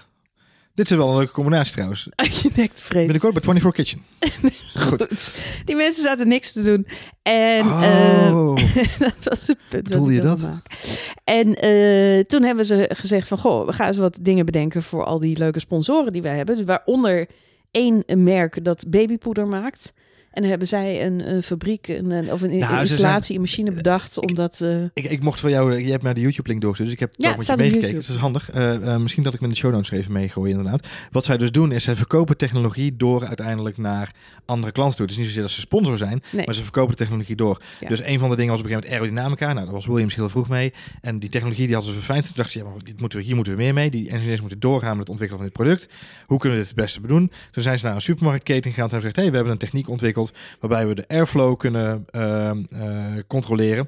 [0.73, 2.07] dit is wel een leuke combinatie trouwens.
[2.15, 3.11] Uit je nek vreten.
[3.11, 4.01] Binnenkort bij 24 Kitchen.
[4.87, 5.01] Goed.
[5.01, 5.35] Goed.
[5.65, 6.87] Die mensen zaten niks te doen.
[7.21, 8.55] En Oh,
[8.99, 9.89] dat was het punt.
[10.09, 10.41] je dat?
[10.41, 10.77] maken.
[11.23, 13.37] En eh, toen hebben ze gezegd van...
[13.37, 16.55] Goh, we gaan eens wat dingen bedenken voor al die leuke sponsoren die wij hebben.
[16.55, 17.27] Dus waaronder
[17.71, 19.93] één merk dat babypoeder maakt.
[20.33, 23.71] En dan hebben zij een, een fabriek een, of een Nou, ze installatie, een machine
[23.71, 24.19] bedacht.
[24.19, 24.61] Omdat...
[24.61, 27.29] eh, ik, ik mocht van jou, je hebt mij de YouTube-link doorgestuurd, dus ik heb
[27.29, 27.95] Ja, met je meegekeken.
[27.95, 28.51] Dus dat is handig.
[28.51, 30.87] Eh, eh, misschien dat ik met de show notes even meegooi inderdaad.
[31.11, 34.11] Wat zij dus doen is, zij verkopen technologie door uiteindelijk naar
[34.45, 35.05] andere klanten toe.
[35.05, 36.45] Het is niet zozeer dat ze sponsor zijn, Nee.
[36.45, 37.61] maar ze verkopen de technologie door.
[37.79, 37.87] Ja.
[37.87, 39.53] Dus een van de dingen was op een gegeven moment aerodynamica.
[39.53, 40.73] Nou, daar was Williams heel vroeg mee.
[41.01, 42.25] En die technologie die hadden ze verfijnd.
[42.25, 43.89] Toen dachten ze, ja, maar dit moeten we, hier moeten we meer mee.
[43.89, 45.93] Die engineers moeten doorgaan met het ontwikkelen van dit product.
[46.25, 47.31] Hoe kunnen we dit het beste bedoen?
[47.51, 49.89] Toen zijn ze naar een supermarktketen gegaan en hebben gezegd, hey, we hebben een techniek
[49.89, 53.87] ontwikkeld ontwikkeld waarbij we de airflow kunnen ehm, eh, controleren.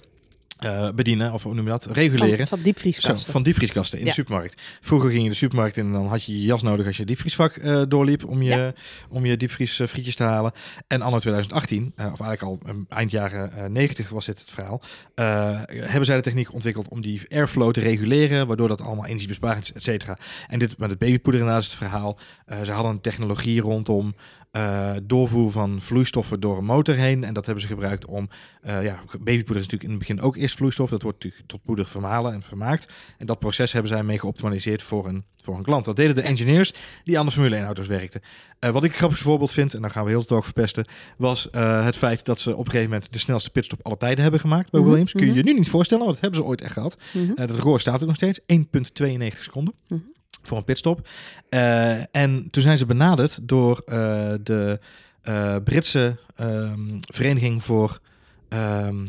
[0.56, 1.86] eh, bedienen, of hoe noem je dat?
[1.86, 2.38] Reguleren.
[2.38, 3.32] Van, van Zo, diepvrieskasten.
[3.32, 4.10] van diepvrieskasten in Ja.
[4.10, 4.62] de supermarkt.
[4.82, 7.06] Vroeger ging je de supermarkt in en dan had je je jas nodig als je
[7.06, 8.74] diepvriesvak eh, doorliep om je, Ja.
[9.10, 10.52] om je diepvries eh, frietjes te halen.
[10.88, 14.50] En anno 2018, eh, of eigenlijk al eh, eind jaren eh, 90 was dit het
[14.52, 14.82] verhaal,
[15.16, 19.74] hebben zij de techniek ontwikkeld om die airflow te reguleren, waardoor dat allemaal energiebesparend is,
[19.74, 20.18] et cetera.
[20.48, 22.18] En dit met het babypoeder inderdaad is het verhaal.
[22.64, 24.16] Ze hadden een technologie rondom
[24.56, 27.24] eh, doorvoer van vloeistoffen door een motor heen.
[27.24, 28.30] En dat hebben ze gebruikt om...
[28.62, 30.90] eh, ja, babypoeder is natuurlijk in het begin ook eerst vloeistof.
[30.90, 32.94] Dat wordt natuurlijk tot poeder vermalen en vermaakt.
[33.18, 35.86] En dat proces hebben zij mee geoptimaliseerd voor een, voor een klant.
[35.86, 38.22] Dat deden de engineers die aan de Formule 1 auto's werkten.
[38.60, 40.86] Eh, wat ik een grappig voorbeeld vind, en dan gaan we heel het ook verpesten,
[41.18, 44.40] was het feit dat ze op een gegeven moment de snelste pitstop alle tijden hebben
[44.40, 45.12] gemaakt bij Mhm, Williams.
[45.12, 45.38] Kun je mhm.
[45.38, 46.98] je nu niet voorstellen, want dat hebben ze ooit echt gehad.
[47.14, 47.30] Mhm.
[47.30, 50.00] Eh, dat record staat er nog steeds, 1,92 seconden Mhm.
[50.48, 51.08] Voor een pitstop.
[51.50, 54.80] Eh, en toen zijn ze benaderd door eh, de
[55.22, 58.00] eh, Britse ehm, vereniging voor
[58.50, 59.06] ehm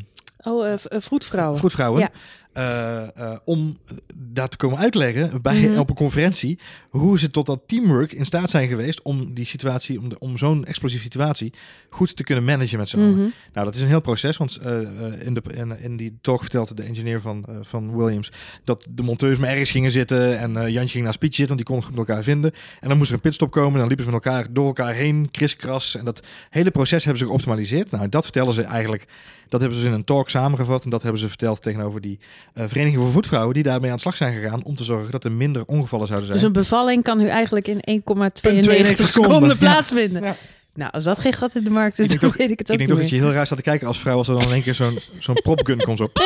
[0.49, 1.59] Oh, vroedvrouwen.
[1.59, 2.01] vroedvrouwen.
[2.01, 2.11] Ja.
[2.57, 3.79] Eh, eh, om
[4.15, 5.79] daar te komen uitleggen bij, Mhm.
[5.79, 9.99] op een conferentie hoe ze tot dat teamwork in staat zijn geweest om die situatie,
[10.01, 11.53] om, de, om zo'n explosieve situatie
[11.91, 13.11] goed te kunnen managen met z'n allen.
[13.11, 13.29] Mhm.
[13.53, 14.81] Nou, dat is een heel proces, want eh,
[15.27, 18.33] in, de, in, in die talk vertelde de engineer van, van Williams
[18.65, 21.77] dat de monteurs maar ergens gingen zitten en Jantje ging naar speech zitten, want die
[21.77, 22.53] kon goed met elkaar vinden.
[22.81, 24.95] En dan moest er een pitstop komen en dan liepen ze met elkaar door elkaar
[24.95, 25.97] heen, kriskras.
[25.97, 27.91] En dat hele proces hebben ze geoptimaliseerd.
[27.91, 29.07] Nou, dat vertellen ze eigenlijk,
[29.49, 32.19] dat hebben ze dus in een talk samengevat en dat hebben ze verteld tegenover die
[32.55, 35.33] Vereniging voor Voetvrouwen die daarmee aan de slag zijn gegaan om te zorgen dat er
[35.33, 36.39] minder ongevallen zouden zijn.
[36.39, 39.49] Dus een bevalling kan nu eigenlijk in 1,92 seconden.
[39.49, 39.55] Ja.
[39.55, 40.23] plaatsvinden.
[40.23, 40.37] Ja.
[40.75, 42.59] Nou, als dat geen gat in de markt is, Ik denk dan toch- weet ik
[42.59, 44.17] het Ik ook denk niet toch dat je heel raar staat te kijken als vrouw
[44.17, 45.99] als er dan in één keer zo'n zo'n propgun komt.
[45.99, 46.11] Zo.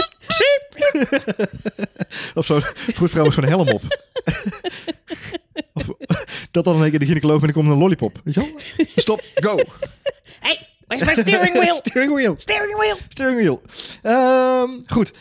[2.35, 3.83] of zo, vroedvrouw met zo'n helm op.
[5.75, 5.89] of,
[6.51, 8.21] dat dan in één keer de gynaecoloog binnenkomt met een lollipop.
[8.25, 8.51] Weet je wel?
[8.97, 9.57] Stop, go.
[10.41, 11.75] Hey, where's my steering wheel?
[11.85, 12.35] Steering wheel.
[12.37, 12.97] steering wheel!
[13.09, 13.63] Steering wheel.
[14.03, 15.13] Ehm, goed.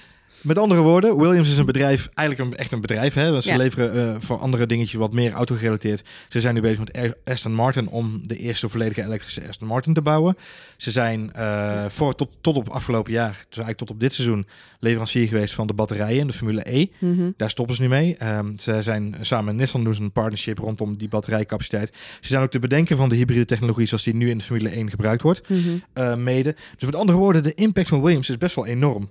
[0.42, 3.14] Met andere woorden, Williams is een bedrijf, eigenlijk een, echt een bedrijf.
[3.14, 3.42] Hè?
[3.42, 3.58] Ze Ja.
[3.58, 6.04] leveren eh, voor andere dingetjes wat meer autogerelateerd.
[6.30, 10.02] Ze zijn nu bezig met Aston Martin om de eerste volledige elektrische Aston Martin te
[10.02, 10.38] bouwen.
[10.78, 14.48] Ze zijn eh, voor, tot, tot op afgelopen jaar, dus eigenlijk tot op dit seizoen,
[14.80, 16.86] leverancier geweest van de batterijen in de Formule E.
[17.00, 17.30] Mhm.
[17.38, 18.16] Daar stoppen ze nu mee.
[18.18, 21.90] Ehm, ze zijn samen met Nissan doen ze een partnership rondom die batterijcapaciteit.
[22.22, 24.76] Ze zijn ook te bedenken van de hybride technologie zoals die nu in de Formule
[24.76, 25.60] 1 gebruikt wordt Mhm.
[25.94, 26.56] eh, mede.
[26.78, 29.10] Dus met andere woorden, de impact van Williams is best wel enorm.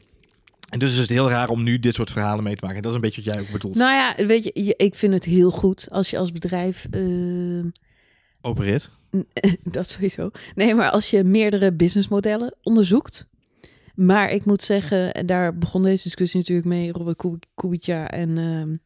[0.69, 2.77] En dus is het heel raar om nu dit soort verhalen mee te maken.
[2.77, 3.75] En dat is een beetje wat jij ook bedoelt.
[3.75, 6.87] Nou ja, weet je, ik vind het heel goed als je als bedrijf...
[6.91, 7.69] ehm,
[8.41, 8.91] Opereert.
[9.65, 10.31] dat sowieso.
[10.55, 13.27] Nee, maar als je meerdere businessmodellen onderzoekt.
[13.95, 18.39] Maar ik moet zeggen, en daar begon deze discussie natuurlijk mee, Robert Kubi- Kubica en,
[18.39, 18.77] ehm,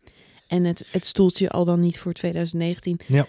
[0.49, 3.01] en het, het stoeltje al dan niet voor 2019.
[3.09, 3.27] Ja.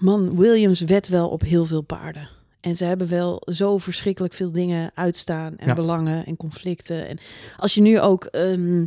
[0.00, 2.28] Man, Williams wet wel op heel veel paarden.
[2.64, 5.74] En ze hebben wel zo verschrikkelijk veel dingen uitstaan en Ja.
[5.74, 7.08] belangen en conflicten.
[7.08, 7.18] En
[7.56, 8.86] als je nu ook ehm,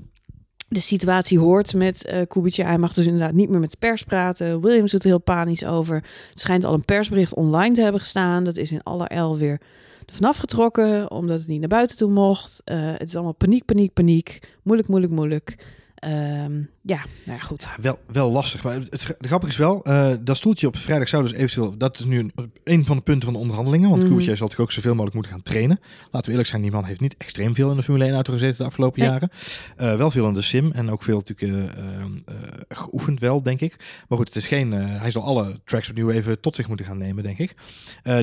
[0.70, 4.62] de situatie hoort met Kubica, hij mag dus inderdaad niet meer met de pers praten.
[4.62, 5.96] Williams doet er heel panisch over.
[6.30, 8.44] Het schijnt al een persbericht online te hebben gestaan.
[8.44, 9.60] Dat is in allerijl weer
[10.06, 12.62] vanaf getrokken, omdat het niet naar buiten toe mocht.
[12.63, 14.40] Eh, het is allemaal paniek, paniek, paniek.
[14.63, 15.56] Moeilijk, moeilijk, moeilijk.
[15.97, 17.62] Ehm, ja, nou ja, goed.
[17.62, 18.63] Ja, wel, wel lastig.
[18.63, 21.77] Maar het, het grappige is wel, eh, dat stoeltje op vrijdag zou dus eventueel...
[21.77, 23.89] Dat is nu een, een van de punten van de onderhandelingen.
[23.89, 24.03] Want.
[24.03, 25.79] Kubica zal natuurlijk ook zoveel mogelijk moeten gaan trainen.
[26.03, 28.33] Laten we eerlijk zijn, die man heeft niet extreem veel in de Formule 1 auto
[28.33, 29.10] gezeten de afgelopen Nee.
[29.10, 29.29] jaren.
[29.75, 32.33] Eh, wel veel in de sim en ook veel natuurlijk eh, eh, eh,
[32.69, 33.75] geoefend wel, denk ik.
[34.07, 34.71] Maar goed, het is geen...
[34.71, 37.55] hij zal alle tracks opnieuw even tot zich moeten gaan nemen, denk ik.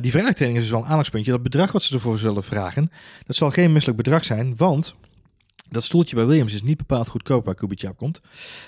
[0.00, 1.30] Die vrijdagtraining is dus wel een aandachtspuntje.
[1.30, 2.90] Dat bedrag wat ze ervoor zullen vragen,
[3.26, 4.94] dat zal geen misselijk bedrag zijn, want...
[5.74, 8.20] Dat stoeltje bij Williams is niet bepaald goedkoop waar Kubica op komt.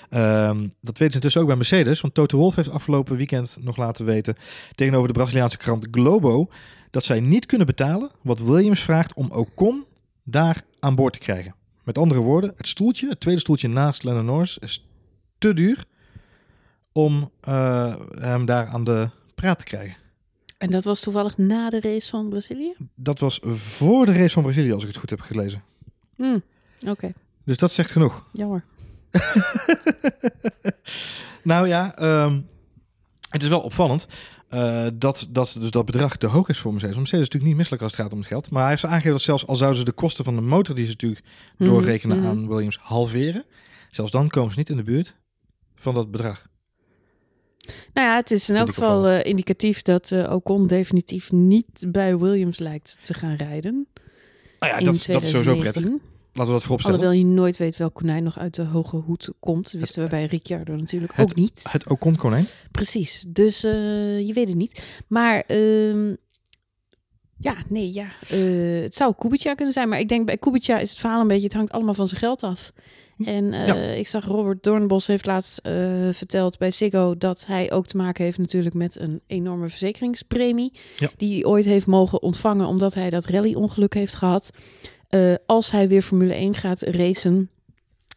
[0.09, 2.01] Ehm, dat weten ze intussen ook bij Mercedes.
[2.01, 4.35] Want Toto Wolff heeft afgelopen weekend nog laten weten
[4.75, 6.49] tegenover de Braziliaanse krant Globo
[6.91, 9.85] dat zij niet kunnen betalen wat Williams vraagt om Ocon
[10.23, 11.55] daar aan boord te krijgen.
[11.83, 14.87] Met andere woorden, het stoeltje, het tweede stoeltje naast Lennon Norris, is
[15.37, 15.85] te duur
[16.91, 19.97] om eh, hem daar aan de praat te krijgen.
[20.57, 22.75] En dat was toevallig na de race van Brazilië?
[22.95, 25.63] Dat was voor de race van Brazilië, als ik het goed heb gelezen.
[26.15, 26.39] Hm,
[26.87, 27.13] Oké,
[27.43, 28.25] Dus dat zegt genoeg.
[28.33, 28.63] jammer.
[31.43, 32.41] nou ja, ehm,
[33.29, 34.07] het is wel opvallend
[34.49, 36.95] eh, dat, dat dus dat bedrag te hoog is voor Mercedes.
[36.95, 38.49] Mercedes is natuurlijk niet misselijk als het gaat om het geld.
[38.49, 40.85] Maar hij heeft aangegeven dat zelfs al zouden ze de kosten van de motor die
[40.85, 41.23] ze natuurlijk
[41.57, 42.27] Mhm, doorrekenen mhm.
[42.27, 43.45] aan Williams halveren.
[43.89, 45.15] Zelfs dan komen ze niet in de buurt
[45.75, 46.47] van dat bedrag.
[47.93, 52.17] Nou ja, het is in elk geval eh, indicatief dat eh Ocon definitief niet bij
[52.17, 53.87] Williams lijkt te gaan rijden.
[54.59, 55.81] Nou ja, dat, dat is sowieso 2019.
[55.81, 56.01] prettig.
[56.37, 56.99] Laten we dat vooropstellen.
[56.99, 59.71] Alhoewel je nooit weet welk konijn nog uit de hoge hoed komt.
[59.71, 61.65] Wisten we bij Ricciardo natuurlijk het- ook niet.
[61.69, 62.45] Het Ocon-konijn.
[62.71, 65.01] Precies, dus eh, je weet het niet.
[65.07, 66.13] Maar ehm,
[67.39, 68.07] Ja, nee, ja.
[68.29, 71.27] Eh, het zou Kubica kunnen zijn, maar ik denk bij Kubica is het verhaal een
[71.27, 72.71] beetje, het hangt allemaal van zijn geld af.
[73.17, 73.75] En eh, Ja.
[73.75, 75.59] ik zag Robert Doornbos heeft laatst
[76.11, 81.09] verteld bij Ziggo dat hij ook te maken heeft natuurlijk met een enorme verzekeringspremie Ja.
[81.17, 84.49] die hij ooit heeft mogen ontvangen omdat hij dat rally-ongeluk heeft gehad.
[85.07, 87.49] Eh, als hij weer Formule 1 gaat racen,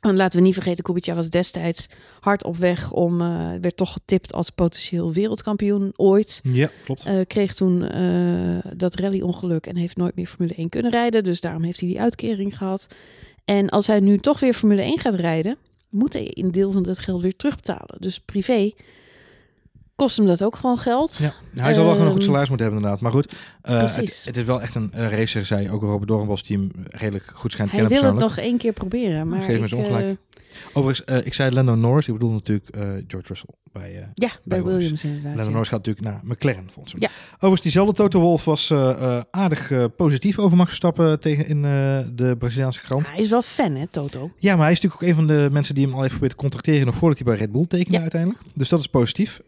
[0.01, 1.87] en laten we niet vergeten, Kubica was destijds
[2.21, 6.41] hard op weg om, eh, werd toch getipt als potentieel wereldkampioen ooit.
[6.43, 7.05] Ja, klopt.
[7.05, 7.79] Eh, kreeg toen
[8.77, 11.25] dat rally-ongeluk en heeft nooit meer Formule 1 kunnen rijden.
[11.25, 12.87] Dus daarom heeft hij die uitkering gehad.
[13.45, 15.57] En als hij nu toch weer Formule 1 gaat rijden,
[15.89, 17.97] moet hij een deel van dat geld weer terugbetalen.
[18.01, 18.73] Dus privé
[20.01, 21.17] kost hem dat ook gewoon geld.
[21.21, 23.01] Ja, hij zal wel gewoon een goed salaris moeten hebben inderdaad.
[23.05, 26.57] Maar goed, eh, het, is wel echt een eh, racer, zei ook Robert Doornbos, die
[26.57, 29.29] hem redelijk goed schijnt Hij kennen wil het nog één keer proberen.
[29.29, 30.07] Maar Geef me ik, eens ongelijk.
[30.07, 30.13] eh,
[30.73, 32.67] Overigens, eh, ik zei Lando Norris, ik bedoel natuurlijk
[33.07, 33.97] George Russell bij...
[33.97, 34.79] eh ja, bij Williams.
[34.81, 35.25] Williams inderdaad.
[35.35, 35.51] Lando ja.
[35.51, 37.09] Norris gaat natuurlijk naar McLaren volgens mij.
[37.09, 37.15] Ja.
[37.35, 41.63] Overigens, diezelfde Toto Wolff was eh, eh, aardig positief over Max Verstappen tegen in
[42.17, 43.11] de Braziliaanse krant.
[43.11, 44.31] Hij is wel fan, hè, Toto?
[44.39, 46.39] Ja, maar hij is natuurlijk ook een van de mensen die hem al heeft geprobeerd
[46.39, 48.01] te contracteren nog voordat hij bij Red Bull tekende Ja.
[48.01, 48.41] uiteindelijk.
[48.55, 49.41] Dus dat is positief.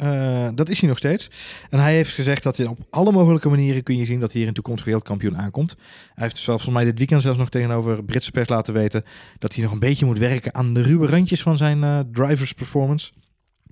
[0.54, 1.30] Dat is hij nog steeds.
[1.70, 4.38] En hij heeft gezegd dat hij op alle mogelijke manieren kun je zien dat hij
[4.40, 5.74] hier een toekomstig wereldkampioen aankomt.
[6.14, 9.04] Hij heeft zelfs volgens mij dit weekend zelfs nog tegenover Britse pers laten weten
[9.38, 13.10] dat hij nog een beetje moet werken aan de ruwe randjes van zijn drivers performance.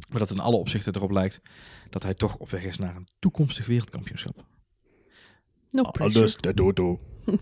[0.08, 1.40] Maar dat in alle opzichten erop lijkt
[1.90, 4.44] dat hij toch op weg is naar een toekomstig wereldkampioenschap.
[5.70, 6.18] No pressure.
[6.18, 7.00] Alles de dodo.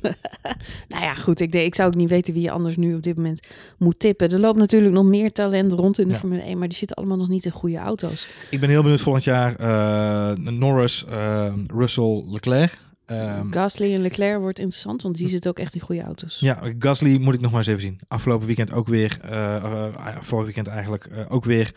[0.89, 1.41] Nou ja, goed.
[1.41, 3.41] Ik, ik zou ook niet weten wie je anders nu op dit moment
[3.79, 4.31] moet tippen.
[4.33, 6.19] Er loopt natuurlijk nog meer talent rond in de Ja.
[6.19, 8.29] Formule 1, maar die zitten allemaal nog niet in goede auto's.
[8.51, 12.79] Ik ben heel benieuwd volgend jaar eh, Norris, eh, Russell, Leclerc.
[13.07, 16.37] Ehm, Gasly en Leclerc wordt interessant, want die zitten ook echt in goede auto's.
[16.41, 18.01] Ja, Gasly moet ik nog maar eens even zien.
[18.09, 21.73] Afgelopen weekend ook weer, eh, eh, vorig weekend eigenlijk, ook weer.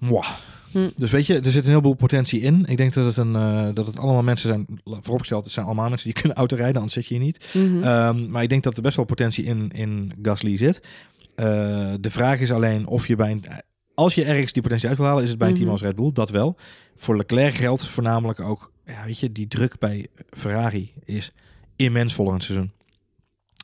[0.00, 0.28] Mwah.
[0.70, 0.88] Hm.
[0.96, 2.64] Dus weet je, er zit een heleboel potentie in.
[2.66, 5.88] Ik denk dat het, een, eh, dat het allemaal mensen zijn, vooropgesteld, het zijn allemaal
[5.88, 7.50] mensen die kunnen autorijden, anders zit je hier niet.
[7.54, 7.82] Mhm.
[7.82, 10.80] Ehm, maar ik denk dat er best wel potentie in, in Gasly zit.
[11.34, 11.46] Eh,
[12.00, 13.44] de vraag is alleen of je bij een,
[13.94, 15.76] als je ergens die potentie uit wil halen, is het bij een team Mhm.
[15.76, 16.56] als Red Bull, dat wel.
[16.96, 21.32] Voor Leclerc geldt voornamelijk ook, ja, weet je, die druk bij Ferrari is
[21.76, 22.72] immens volgend seizoen.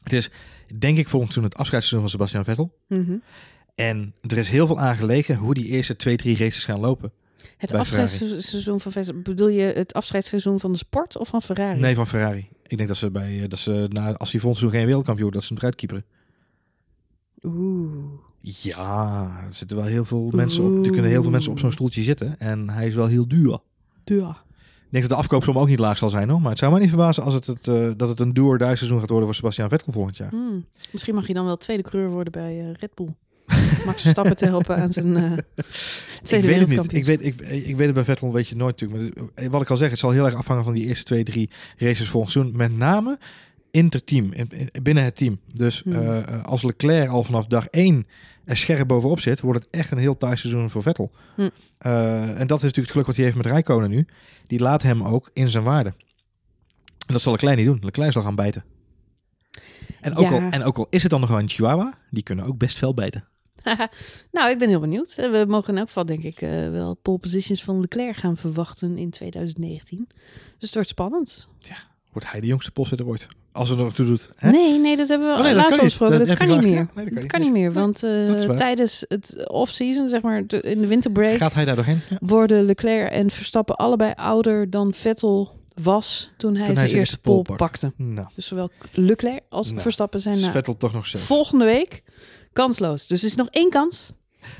[0.02, 0.30] Het is,
[0.78, 2.78] denk ik, volgend seizoen het afscheidsseizoen van Sebastian Vettel.
[2.88, 3.16] Mhm.
[3.76, 7.12] En er is heel veel aangelegen hoe die eerste twee, drie races gaan lopen.
[7.56, 11.80] Het afscheidsseizoen van Vettel, bedoel je het afscheidsseizoen van de sport of van Ferrari?
[11.80, 12.48] Nee, van Ferrari.
[12.66, 15.30] Ik denk dat ze bij, eh, dat ze, na, als hij volgend seizoen geen wereldkampioen
[15.30, 16.04] dat ze hem eruit.
[17.42, 17.94] Oeh.
[18.40, 20.86] Ja, er zitten wel heel veel mensen op.
[20.86, 22.38] Er kunnen heel veel mensen op zo'n stoeltje zitten.
[22.38, 23.58] En hij is wel heel duur.
[24.04, 24.44] Ja.
[24.86, 26.40] Ik denk dat de afkoopsom ook niet laag zal zijn hoor.
[26.40, 29.00] Maar het zou mij niet verbazen als het, het, eh, dat het een duur seizoen
[29.00, 30.30] gaat worden voor Sebastian Vettel volgend jaar.
[30.30, 30.64] Hmm.
[30.92, 33.14] Misschien mag je dan wel tweede coureur worden bij eh, Red Bull.
[33.86, 35.32] Max Verstappen te helpen aan zijn eh
[36.38, 36.92] ik weet het niet.
[36.92, 39.14] Ik weet, ik, ik weet het bij Vettel weet je nooit natuurlijk.
[39.20, 41.24] Maar eh, wat ik al zeg, het zal heel erg afhangen van die eerste twee,
[41.24, 42.56] drie races volgend seizoen.
[42.56, 43.18] Met name
[43.70, 45.38] interteam, in, in- binnen het team.
[45.52, 45.92] Dus Hmm.
[45.92, 48.06] eh, als Leclerc al vanaf dag één
[48.44, 51.10] er scherp bovenop zit, wordt het echt een heel taai seizoen voor Vettel.
[51.34, 51.50] Hmm.
[51.78, 54.06] En dat is natuurlijk het geluk wat hij heeft met Rijkonen nu.
[54.46, 55.88] Die laat hem ook in zijn waarde.
[57.06, 57.78] En dat zal Leclerc niet doen.
[57.80, 58.64] Leclerc zal gaan bijten.
[60.00, 60.30] En ook, Ja.
[60.30, 62.78] al, en ook al is het dan nog wel een Chihuahua, die kunnen ook best
[62.78, 63.24] veel bijten.
[64.32, 65.14] nou, ik ben heel benieuwd.
[65.16, 68.36] Eh, We mogen in elk geval, denk ik, eh, wel pole positions van Leclerc gaan
[68.36, 70.06] verwachten in 2019.
[70.08, 70.14] Dus
[70.58, 71.48] het wordt spannend.
[72.12, 73.26] Wordt hij de jongste postzitter ooit?
[73.52, 74.30] Als er nog toe doet.
[74.36, 74.50] Hè?
[74.50, 75.98] Nee, nee, dat hebben we Oh, nee, dat laatst kan al niet.
[75.98, 76.26] besproken.
[76.26, 76.74] Dat kan niet meer.
[76.74, 77.32] ja, nee, dat kan dat niet.
[77.32, 81.54] kan niet meer, want eh, tijdens het off-season, zeg maar, de- in de winterbreak, Gaat
[81.54, 82.00] hij daar doorheen?
[82.08, 82.16] Ja.
[82.20, 87.92] worden Leclerc en Verstappen allebei ouder dan Vettel was toen hij zijn eerste pole pakte.
[87.96, 91.22] Nou, Dus zowel Leclerc als Nou, Verstappen zijn na Vettel toch nog zelf.
[91.24, 92.02] volgende week
[92.56, 93.06] kansloos.
[93.06, 94.12] Dus er is nog één kans.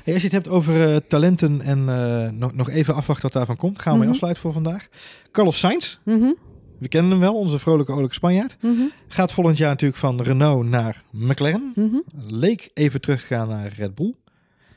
[0.03, 3.33] Hey, als je het hebt over eh, talenten en eh, nog, nog even afwachten wat
[3.33, 4.09] daarvan komt, gaan we Mhm.
[4.09, 4.87] afsluiten voor vandaag.
[5.31, 6.31] Carlos Sainz, Mhm,
[6.79, 8.57] we kennen hem wel, onze vrolijke oorlijke Spanjaard.
[8.61, 12.03] mhm, Gaat volgend jaar natuurlijk van Renault naar McLaren.
[12.27, 14.13] Leek even terug te gaan naar Red Bull.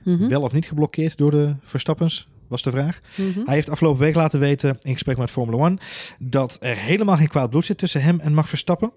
[0.04, 3.00] Wel of niet geblokkeerd door de Verstappens, was de vraag.
[3.14, 3.40] mhm.
[3.44, 5.78] Hij heeft afgelopen week laten weten in gesprek met Formula One
[6.18, 8.92] dat er helemaal geen kwaad bloed zit tussen hem en Max Verstappen.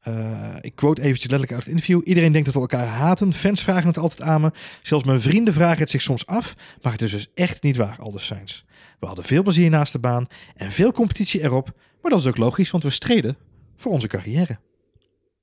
[0.00, 2.00] Eh, ik quote eventjes letterlijk uit het interview.
[2.04, 3.32] Iedereen denkt dat we elkaar haten.
[3.32, 4.50] Fans vragen het altijd aan me.
[4.82, 6.54] Zelfs mijn vrienden vragen het zich soms af.
[6.82, 8.64] Maar het is dus echt niet waar, Sainz.
[9.00, 11.72] We hadden veel plezier naast de baan en veel competitie erop.
[12.02, 13.36] Maar dat is ook logisch, want we streden
[13.76, 14.58] voor onze carrière.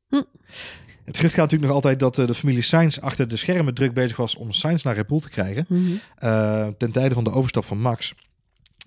[0.10, 0.22] Hm.
[1.06, 3.94] Het gerucht gaat natuurlijk nog altijd dat eh, de familie Sainz achter de schermen druk
[3.94, 5.66] bezig was om Sainz naar Red Bull te krijgen.
[5.68, 5.82] Mhm.
[6.16, 8.14] Eh, ten tijde van de overstap van Max.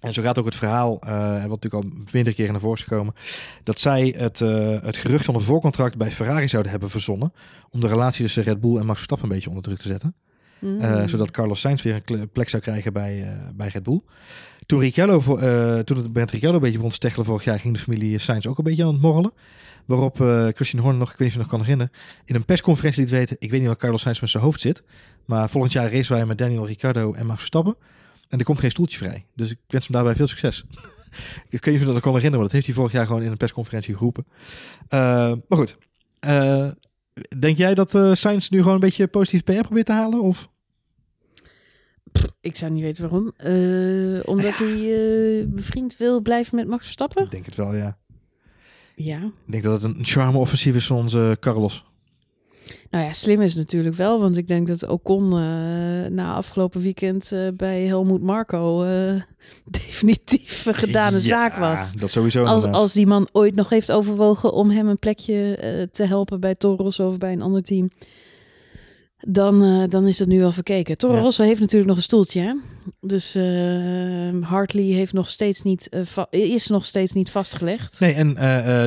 [0.01, 2.83] En zo gaat ook het verhaal, eh, wat natuurlijk al meerdere keren naar voren is
[2.83, 3.15] gekomen,
[3.63, 7.33] dat zij het, eh, het gerucht van een voorcontract bij Ferrari zouden hebben verzonnen.
[7.71, 10.15] Om de relatie tussen Red Bull en Max Verstappen een beetje onder druk te zetten.
[10.59, 11.09] Mhm.
[11.09, 14.01] Zodat Carlos Sainz weer een plek zou krijgen bij, bij Red Bull.
[14.67, 15.41] Toen, Ricciardo, voor-
[15.85, 18.47] toen het Brent Ricciardo een beetje begon te steggelen vorig jaar, ging de familie Sainz
[18.47, 19.33] ook een beetje aan het morrelen.
[19.87, 21.93] Waarop eh, Christian Horner nog, ik weet niet of je nog kan herinneren,
[22.25, 24.83] in een persconferentie liet weten, ik weet niet waar Carlos Sainz met zijn hoofd zit,
[25.25, 27.77] maar volgend jaar racen wij met Daniel Ricciardo en Max Verstappen.
[28.29, 29.27] En er komt geen stoeltje vrij.
[29.35, 30.65] Dus ik wens hem daarbij veel succes.
[31.49, 33.07] ik weet niet of je dat nog kan herinneren, maar dat heeft hij vorig jaar
[33.07, 34.27] gewoon in een persconferentie geroepen.
[34.89, 34.99] Eh,
[35.49, 35.77] maar goed.
[36.19, 36.69] Eh,
[37.39, 40.23] denk jij dat eh Sainz nu gewoon een beetje positief PR probeert te halen?
[40.23, 40.49] Of?
[42.41, 43.25] Ik zou niet weten waarom.
[44.25, 47.25] Omdat hij eh, bevriend wil blijven met Max Verstappen?
[47.25, 47.99] Ik denk het wel, ja.
[48.97, 49.17] Ja.
[49.25, 51.85] Ik denk dat het een charme-offensief is van onze Carlos.
[52.91, 54.21] Nou ja, slim is het natuurlijk wel.
[54.21, 59.23] Want ik denk dat Ocon eh, na afgelopen weekend eh, bij Helmoet Marco eh,
[59.65, 61.93] definitief een gedane Ja, zaak was.
[61.93, 62.41] Dat sowieso.
[62.41, 62.81] Als, inderdaad.
[62.81, 66.83] als die man ooit nog heeft overwogen om hem een plekje te helpen bij Toro
[66.83, 67.91] Rosso of bij een ander team,
[69.19, 70.99] dan, eh, dan is het nu wel verkeken.
[70.99, 71.21] Toro Ja.
[71.21, 72.55] Rosso heeft natuurlijk nog een stoeltje, hè?
[73.01, 76.01] Dus eh, Hartley heeft nog steeds niet, eh,
[76.31, 78.01] is nog steeds niet vastgelegd.
[78.01, 78.35] Nee, en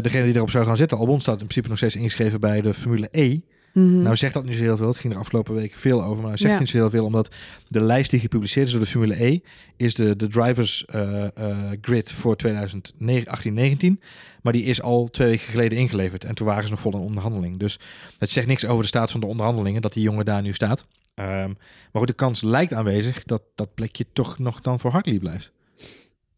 [0.02, 2.74] degene die erop zou gaan zitten, Albon, staat in principe nog steeds ingeschreven bij de
[2.74, 3.39] Formule E.
[3.80, 4.02] Mhm.
[4.02, 4.88] Nou zegt dat niet zo heel veel.
[4.88, 6.15] Het ging er afgelopen weken veel over.
[6.15, 6.60] Maar nou zegt Ja.
[6.60, 7.06] niet zo heel veel.
[7.06, 7.36] Omdat
[7.68, 9.39] de lijst die gepubliceerd is door de Formule E...
[9.78, 14.00] is de, de drivers eh, eh, grid voor 2018-19.
[14.42, 16.24] Maar die is al twee weken geleden ingeleverd.
[16.24, 17.60] En toen waren ze nog vol in onderhandeling.
[17.60, 17.80] Dus
[18.18, 19.82] het zegt niks over de staat van de onderhandelingen...
[19.82, 20.86] dat die jongen daar nu staat.
[21.15, 23.24] Ehm, maar goed, de kans lijkt aanwezig...
[23.24, 25.52] dat dat plekje toch nog dan voor Hartley blijft.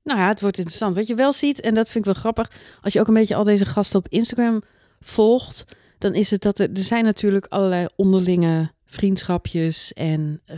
[0.04, 0.96] Nou ja, het wordt interessant.
[0.96, 2.52] Wat je wel ziet, en dat vind ik wel grappig,
[2.82, 4.62] als je ook een beetje al deze gasten op Instagram
[5.02, 5.66] volgt,
[6.02, 9.94] dan is het dat er, er zijn natuurlijk allerlei onderlinge vriendschapjes.
[9.94, 10.58] En eh,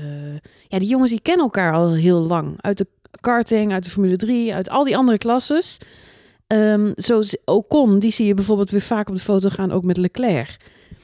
[0.68, 2.56] ja, die jongens die kennen elkaar al heel lang.
[2.62, 2.88] Uit de
[3.22, 5.78] karting, uit de Formule 3, uit al die andere klasses.
[6.48, 9.98] Ehm zo Ocon, die zie je bijvoorbeeld weer vaak op de foto gaan, ook met
[9.98, 10.58] Leclerc.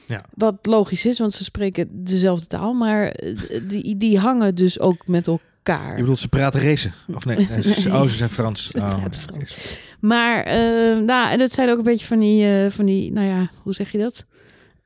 [0.06, 0.24] Ja.
[0.34, 5.06] Wat logisch is, want ze spreken dezelfde taal, maar eh, die, die hangen dus ook
[5.06, 5.94] met elkaar.
[5.94, 6.94] Je bedoelt, ze praten racen?
[7.14, 7.38] Of nee?
[7.88, 8.68] Oh, ze zijn Frans.
[8.68, 9.04] Ze Oh.
[9.10, 9.56] Frans.
[10.00, 13.26] Maar eh, nou, en dat zijn ook een beetje van die, eh, van die, nou
[13.26, 14.24] ja, hoe zeg je dat?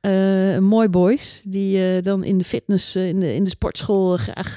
[0.05, 4.17] Eh mooi boys die eh, dan in de fitness, eh, in, de, in de sportschool
[4.17, 4.55] graag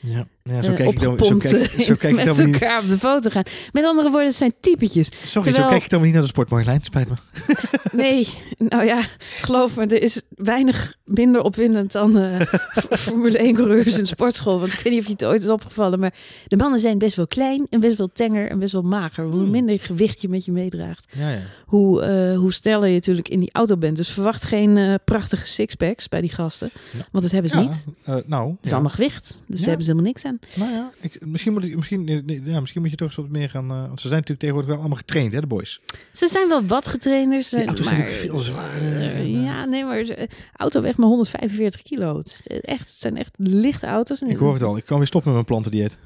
[0.00, 2.52] Ja, ja zo eh, kijk ik dan, zo kijk, eh, zo kijk ik met niet.
[2.54, 3.42] elkaar op de foto gaan.
[3.72, 5.06] Met andere woorden, het zijn typetjes.
[5.24, 6.80] Sorry, Terwijl- zo kijk ik dan niet naar de sport, Marjolein.
[6.82, 7.14] Spijt me.
[7.92, 9.02] Nee, nou ja,
[9.40, 12.40] geloof me, er is weinig minder opwindend dan eh,
[12.78, 14.60] F- Formule 1 coureurs in sportschool.
[14.60, 16.14] Want ik weet niet of je het ooit is opgevallen, maar
[16.46, 19.24] de mannen zijn best wel klein en best wel tenger en best wel mager.
[19.24, 19.50] Hoe Hmm.
[19.50, 21.04] minder gewicht je met je meedraagt.
[21.16, 21.38] Ja, ja.
[21.66, 23.96] hoe, eh, hoe sneller je natuurlijk in die auto bent.
[23.96, 26.70] Dus verwacht geen eh, prachtige sixpacks bij die gasten.
[27.10, 27.84] Want dat hebben ze niet.
[28.02, 28.74] Het eh, nou, is ja.
[28.74, 29.40] allemaal gewicht.
[29.46, 30.37] Dus daar hebben ze helemaal niks aan.
[30.56, 33.16] Nou ja, ik, misschien, moet ik, misschien, eh, nee, ja, misschien moet je toch eens
[33.16, 33.70] wat meer gaan...
[33.70, 35.80] eh, want ze zijn natuurlijk tegenwoordig wel allemaal getraind, hè, de boys.
[36.12, 37.48] Ze zijn wel wat getrainers.
[37.48, 38.92] Die zijn, auto's zijn maar, ook veel zwaarder.
[38.92, 42.16] eh, en, eh, ja, nee, maar de auto weegt maar 145 kilo.
[42.18, 44.20] Het, is echt, het zijn echt lichte auto's.
[44.22, 44.76] En- Ik hoor het al.
[44.76, 45.96] Ik kan weer stoppen met mijn plantendieet.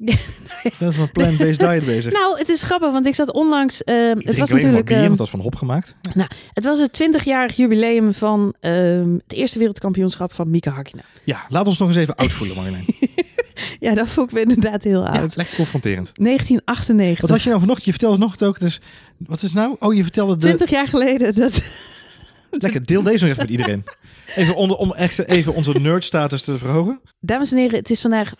[0.00, 0.14] Ja,
[0.62, 2.12] ben met mijn plant-based diet bezig.
[2.12, 3.84] Nou, het is grappig, want ik zat onlangs...
[3.84, 4.86] eh, ik het drink was natuurlijk...
[4.86, 5.94] bier, eh, want dat is van hop gemaakt.
[6.52, 11.04] het was het 20-jarig jubileum van ehm, het eerste wereldkampioenschap van Mika Hakkinen.
[11.24, 12.84] Ja, laat ons nog eens even oud voelen, Marjolein.
[13.86, 15.36] Ja, dat voel ik me inderdaad heel Ja, oud.
[15.36, 16.10] lekker confronterend.
[16.14, 17.20] 1998.
[17.20, 17.86] Wat had je nou vanochtend?
[17.86, 18.58] Je vertelde nog het ook.
[18.58, 18.80] Dus,
[19.18, 19.76] wat is nou?
[19.78, 20.46] Oh, je vertelde de...
[20.46, 21.34] 20 jaar geleden.
[21.34, 21.60] Dat,
[22.50, 23.84] Lekker, deel deze nog even met iedereen.
[24.36, 27.00] Even onder, om echt even onze nerdstatus te verhogen.
[27.20, 28.34] Dames en heren, het is vandaag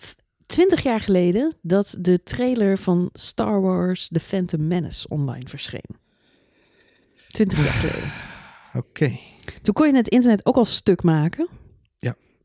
[0.45, 5.97] 20 jaar geleden dat de trailer van Star Wars The Phantom Menace online verscheen.
[7.27, 8.11] 20 jaar geleden.
[8.73, 9.17] Oké.
[9.61, 11.47] Toen kon je het internet ook al stuk maken.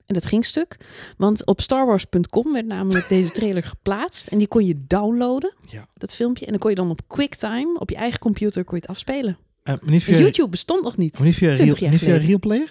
[0.07, 0.77] En dat ging stuk.
[1.17, 4.27] Want op starwars.com werd namelijk deze trailer geplaatst.
[4.27, 5.89] En die kon je downloaden, Ja.
[5.95, 6.45] dat filmpje.
[6.45, 9.37] En dan kon je dan op QuickTime, op je eigen computer, kon je het afspelen.
[9.63, 11.19] Eh, niet En via, YouTube bestond nog niet.
[11.19, 12.27] maar niet via, 20 real, jaar niet via.
[12.27, 12.71] Real Player?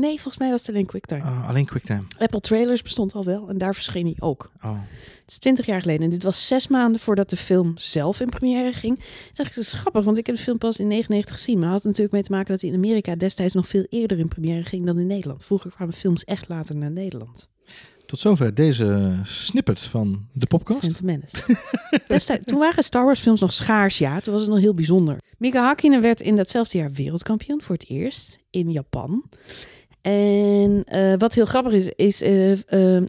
[0.00, 1.20] Nee, volgens mij was het alleen QuickTime.
[1.20, 2.02] Oh, alleen QuickTime.
[2.18, 4.50] Apple Trailers bestond al wel en daar verscheen hij ook.
[4.62, 4.78] Oh.
[5.20, 8.28] Het is 20 jaar geleden en dit was zes maanden voordat de film zelf in
[8.28, 8.96] première ging.
[8.98, 11.58] Het is eigenlijk grappig, want ik heb de film pas in 99 gezien.
[11.58, 14.18] Maar het had natuurlijk mee te maken dat hij in Amerika destijds nog veel eerder
[14.18, 15.44] in première ging dan in Nederland.
[15.44, 17.48] Vroeger kwamen films echt later naar Nederland.
[18.06, 20.80] Tot zover deze snippet van de podcast.
[20.80, 21.56] Phantom Menace.
[22.08, 24.20] Destijds, toen waren Star Wars films nog schaars, ja.
[24.20, 25.16] Toen was het nog heel bijzonder.
[25.38, 29.24] Mika Hakkinen werd in datzelfde jaar wereldkampioen voor het eerst in Japan.
[30.02, 32.22] En eh, wat heel grappig is, is...
[32.22, 32.58] eh, eh,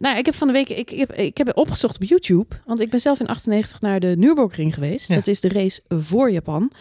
[0.00, 0.68] nou, ik heb van de week...
[0.68, 2.56] Ik, ik, heb, ik heb opgezocht op YouTube.
[2.66, 5.08] Want ik ben zelf in 98 naar de Nürburgring geweest.
[5.08, 5.14] Ja.
[5.14, 6.72] Dat is de race voor Japan.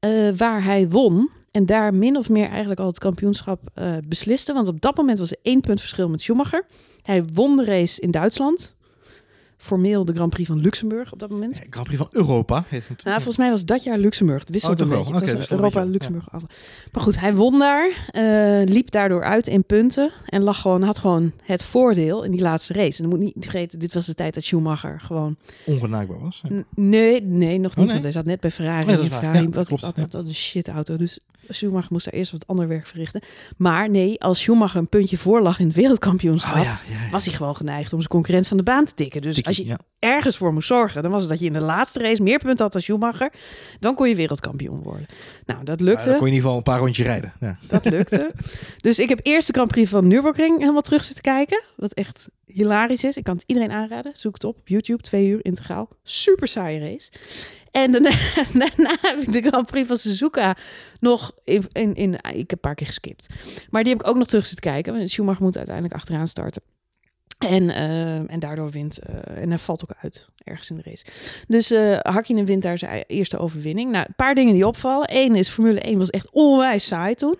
[0.00, 1.30] eh, waar hij won.
[1.50, 3.60] En daar min of meer eigenlijk al het kampioenschap
[4.08, 4.52] besliste.
[4.52, 6.64] Want op dat moment was er één punt verschil met Schumacher.
[7.02, 8.74] Hij won de race in Duitsland.
[9.62, 11.52] Formeel de Grand Prix van Luxemburg op dat moment.
[11.58, 13.04] Nee, Grand Prix van Europa heet het.
[13.04, 14.40] Nou, volgens mij was dat jaar Luxemburg.
[14.40, 15.12] Het wisselde Oh, een beetje.
[15.12, 15.84] was dus Europa.
[15.84, 16.30] Luxemburg.
[16.32, 16.42] af.
[16.92, 17.90] Maar goed, hij won daar.
[18.10, 20.12] eh, liep daardoor uit in punten.
[20.26, 23.02] En lag gewoon, had gewoon het voordeel in die laatste race.
[23.02, 25.36] En dan moet niet vergeten, dit was de tijd dat Schumacher gewoon...
[25.64, 26.42] Ongenaakbaar was.
[26.48, 26.62] Ja.
[26.74, 27.76] Nee, nee, nog niet.
[27.76, 27.86] nee?
[27.86, 28.86] Want hij zat net bij Ferrari.
[28.86, 29.06] Nee, dat.
[29.06, 30.06] Ferrari Ja, wat, klopt, ja.
[30.10, 30.96] wat een shit auto.
[30.96, 33.20] Dus Schumacher moest daar eerst wat ander werk verrichten.
[33.56, 36.56] Maar nee, als Schumacher een puntje voor lag in het wereldkampioenschap...
[36.56, 37.10] Oh ja, ja, ja.
[37.10, 39.22] was hij gewoon geneigd om zijn concurrent van de baan te tikken.
[39.22, 39.78] Dus als je ja.
[39.98, 42.64] ergens voor moest zorgen, dan was het dat je in de laatste race meer punten
[42.64, 43.32] had dan Schumacher.
[43.78, 45.06] Dan kon je wereldkampioen worden.
[45.46, 46.04] Nou, dat Ja, lukte.
[46.08, 47.32] dan kon je in ieder geval een paar rondjes rijden.
[47.40, 47.56] Ja.
[47.68, 48.30] Dat lukte.
[48.86, 51.62] dus ik heb eerst de Grand Prix van Nürburgring helemaal terug zitten kijken.
[51.76, 53.16] Wat echt hilarisch is.
[53.16, 54.12] Ik kan het iedereen aanraden.
[54.14, 55.02] Zoek het op op YouTube.
[55.02, 55.88] Twee uur integraal.
[56.02, 57.10] Super saaie race.
[57.70, 58.10] En daarna,
[58.52, 60.56] daarna heb ik de Grand Prix van Suzuka
[61.00, 62.14] nog in, in, in...
[62.14, 63.26] Ik heb een paar keer geskipt.
[63.70, 64.94] Maar die heb ik ook nog terug zitten kijken.
[64.94, 66.62] Want Schumacher moet uiteindelijk achteraan starten.
[67.48, 68.98] En, eh, en daardoor wint.
[68.98, 71.04] eh, en hij valt ook uit ergens in de race.
[71.48, 73.90] Dus eh Hakkinen wint daar zijn eerste overwinning.
[73.90, 75.08] Nou, een paar dingen die opvallen.
[75.12, 77.36] Eén is Formule 1 was echt onwijs saai toen.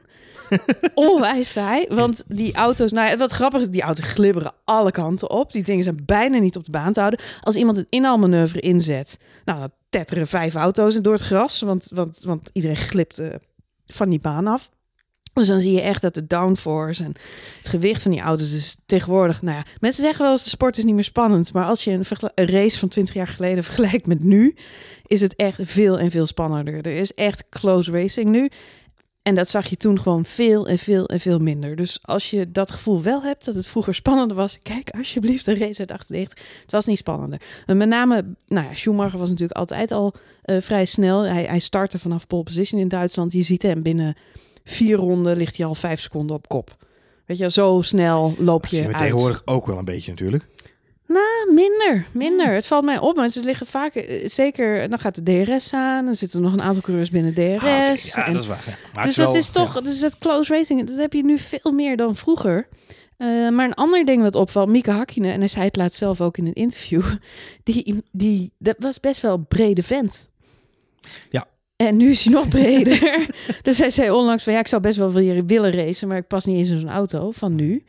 [0.94, 1.86] onwijs saai.
[1.88, 5.52] Want die auto's, nou wat grappig is, die auto's glibberen alle kanten op.
[5.52, 7.20] Die dingen zijn bijna niet op de baan te houden.
[7.40, 11.60] Als iemand een inhaalmanoeuvre inzet, nou, dan tetteren vijf auto's door het gras.
[11.60, 13.28] Want, want, want iedereen glipt eh,
[13.86, 14.70] van die baan af.
[15.32, 17.14] Dus dan zie je echt dat de downforce en
[17.58, 19.42] het gewicht van die auto's is tegenwoordig...
[19.42, 21.52] Nou ja, mensen zeggen wel eens de sport is niet meer spannend.
[21.52, 24.54] Maar als je een, race van 20 jaar geleden vergelijkt met nu...
[25.06, 26.74] is het echt veel en veel spannender.
[26.74, 28.50] Er is echt close racing nu.
[29.22, 31.76] En dat zag je toen gewoon veel en veel en veel minder.
[31.76, 34.58] Dus als je dat gevoel wel hebt dat het vroeger spannender was...
[34.58, 36.38] kijk alsjeblieft een race uit 98.
[36.62, 37.40] Het was niet spannender.
[37.66, 41.20] En met name, nou ja, Schumacher was natuurlijk altijd al eh, vrij snel.
[41.20, 43.32] Hij, hij startte vanaf pole position in Duitsland.
[43.32, 44.16] Je ziet hem binnen
[44.64, 46.76] vier ronden ligt hij al vijf seconden op kop.
[47.26, 48.96] Weet je, zo snel loop je uit.
[48.98, 50.44] tegenwoordig ook wel een beetje natuurlijk.
[51.06, 52.54] Nou, minder, minder.
[52.54, 56.04] Het valt mij op, maar ze liggen vaak, eh, zeker, dan gaat de DRS aan.
[56.04, 57.62] Dan zitten er nog een aantal coureurs binnen DRS.
[57.64, 57.96] Ah.
[57.96, 58.62] Ja, en- dat is waar.
[58.66, 58.76] ja.
[58.94, 59.80] Maar dus het dat wel- is toch, ja.
[59.80, 62.68] dus dat close racing, dat heb je nu veel meer dan vroeger.
[63.16, 66.20] Eh, maar een ander ding wat opvalt, Mieke Hakkinen, en hij zei het laatst zelf
[66.20, 67.02] ook in een interview,
[67.64, 70.28] die, die, dat was best wel een brede vent.
[71.30, 71.46] Ja.
[71.88, 73.26] En nu is hij nog breder.
[73.62, 76.26] dus hij zei onlangs van ja, ik zou best wel weer willen racen, maar ik
[76.26, 77.84] pas niet eens in zo'n auto van nu.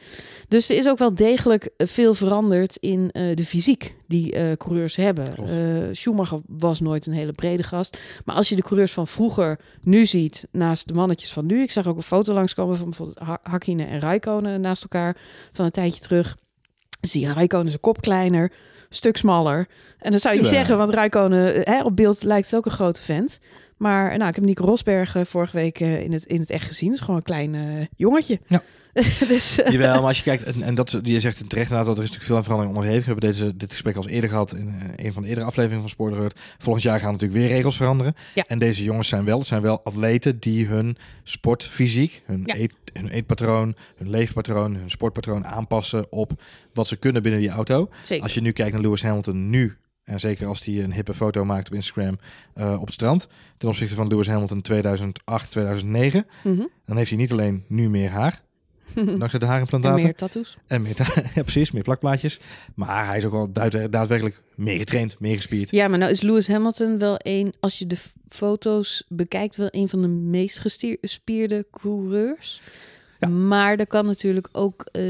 [0.48, 4.96] Dus er is ook wel degelijk veel veranderd in eh, de fysiek die eh, coureurs
[4.96, 5.26] hebben.
[5.38, 5.54] Eh,
[5.92, 7.98] Schumacher was nooit een hele brede gast.
[8.26, 11.62] Maar als je de coureurs van vroeger nu ziet, naast de mannetjes van nu.
[11.62, 15.18] Ik zag ook een foto langskomen van bijvoorbeeld Ha- Hakkinen en Räikkönen naast elkaar
[15.52, 16.38] van een tijdje terug.
[17.02, 19.68] Zie je Räikkönen zijn kop kleiner, een stuk smaller.
[20.00, 22.72] En dan zou je zeggen, want Räikkönen eh, hè, op beeld lijkt het ook een
[22.72, 23.40] grote vent.
[23.84, 26.66] Maar nou, ik heb Nico Rosberg eh, vorige week eh, in, het, in het echt
[26.68, 26.90] gezien.
[26.90, 28.40] Dat is gewoon een klein eh, jongetje.
[28.48, 28.62] Ja.
[29.28, 31.98] dus, Jawel, maar als je kijkt, en, en dat, je zegt het terecht inderdaad, dat
[31.98, 33.06] er is natuurlijk veel aan verandering onderhevig.
[33.06, 35.82] We hebben deze, dit gesprek al eens eerder gehad in een van de eerdere afleveringen
[35.82, 36.40] van Spoilerhurt.
[36.58, 38.16] Volgend jaar gaan natuurlijk weer regels veranderen.
[38.34, 38.44] Ja.
[38.48, 42.56] En deze jongens zijn wel, zijn wel atleten die hun sportfysiek, hun, Ja.
[42.56, 46.42] eet, hun eetpatroon, hun leefpatroon, hun sportpatroon aanpassen op
[46.74, 47.90] wat ze kunnen binnen die auto.
[48.02, 48.24] zeker.
[48.24, 51.46] Als je nu kijkt naar Lewis Hamilton nu, en zeker als hij een hippe foto
[51.46, 52.20] maakt op Instagram
[52.54, 53.28] eh, op het strand,
[53.58, 56.64] ten opzichte van Lewis Hamilton 2008, 2009, Mhm.
[56.86, 58.42] dan heeft hij niet alleen nu meer haar,
[58.94, 60.04] dankzij de en haarimplantaten.
[60.04, 60.58] meer tattoos.
[60.68, 60.96] En meer,
[61.36, 62.40] ja, precies, meer plakplaatjes.
[62.76, 63.52] Maar hij is ook wel
[63.90, 65.72] daadwerkelijk meer getraind, meer gespierd.
[65.72, 67.98] Ja, maar nou is Lewis Hamilton wel een, als je de
[68.28, 70.60] foto's bekijkt, wel een van de meest
[71.02, 72.62] gespierde coureurs.
[73.20, 73.28] Ja.
[73.30, 74.86] Maar er kan natuurlijk ook.
[74.92, 75.02] eh,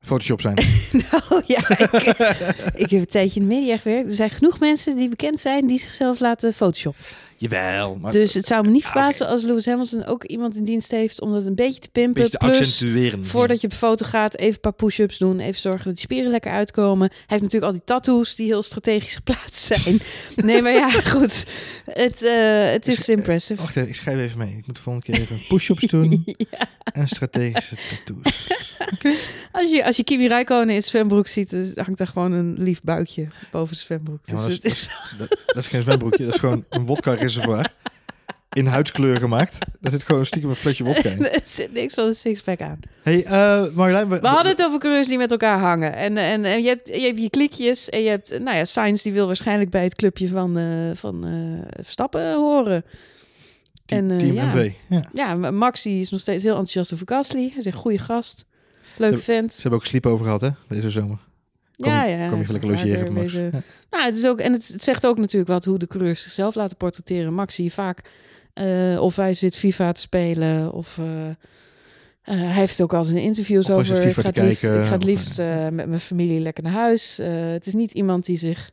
[0.00, 0.54] Photoshop zijn.
[1.10, 2.02] nou ja, ik,
[2.84, 4.08] ik heb een tijdje in de media gewerkt.
[4.08, 7.04] Er zijn genoeg mensen die bekend zijn die zichzelf laten photoshoppen.
[7.40, 10.64] Jawel, maar Dus het zou me niet Ah, verbazen als Lewis Hamilton ook iemand in
[10.64, 12.22] dienst heeft om dat een beetje te pimpen.
[12.22, 13.26] beetje te Plus, accentueren.
[13.26, 15.40] Voordat je op foto gaat, even een paar push-ups doen.
[15.40, 17.08] Even zorgen dat die spieren lekker uitkomen.
[17.08, 19.98] Hij heeft natuurlijk al die tattoos die heel strategisch geplaatst zijn.
[20.36, 21.44] nee, maar ja, goed.
[21.84, 23.60] Het, eh, het is impressive.
[23.62, 24.56] Wacht even, ik schrijf even mee.
[24.58, 26.68] Ik moet de volgende keer even push-ups doen Ja.
[26.92, 27.74] en strategische
[28.04, 28.48] tattoos.
[29.52, 33.26] Als je, als je Kimi Räikkönen in zwembroek ziet, hangt daar gewoon een lief buikje
[33.50, 34.18] boven de zwembroek.
[34.24, 34.88] Ja, Dus dat, is,
[35.18, 36.86] dat, dat is geen zwembroekje, dat is gewoon een
[38.52, 39.58] In huidskleur gemaakt.
[39.80, 41.28] Daar zit gewoon stiekem een flesje wodka in.
[41.30, 42.78] er zit niks van een sixpack aan.
[43.02, 43.24] Hey,
[43.74, 45.94] Marjolein, we, We hadden het over coureurs die met elkaar hangen.
[45.94, 49.02] En, en, en je, hebt, je hebt je klikjes en je hebt, nou ja, Sainz
[49.02, 50.64] die wil waarschijnlijk bij het clubje van, eh,
[50.94, 51.24] van
[51.80, 52.84] Verstappen horen.
[53.86, 54.46] Team, en, team ja.
[54.46, 54.72] MV.
[54.88, 55.02] Ja.
[55.12, 57.50] Ja, maar Max die is nog steeds heel enthousiast over Gasly.
[57.52, 58.44] Hij zegt, goede gast.
[58.96, 59.52] Leuke vent.
[59.52, 61.18] Ze hebben ook sleep over gehad, hè, deze zomer.
[61.80, 62.28] Kom, ja, ja.
[62.28, 63.32] kom je gelijk logeren, Max.
[63.32, 63.62] wezen- Ja.
[63.90, 66.54] Nou, het is ook, en het, het zegt ook natuurlijk wat hoe de coureurs zichzelf
[66.54, 67.34] laten portretteren.
[67.34, 68.00] Max zie je vaak
[68.52, 70.98] eh, of hij zit FIFA te spelen of...
[70.98, 71.28] eh,
[72.22, 74.06] Eh, hij heeft ook altijd in interviews Of over.
[74.06, 75.38] Ik ga liefst, ik ga het liefst
[75.70, 77.16] met mijn familie lekker naar huis.
[77.22, 78.70] Het is niet iemand die zich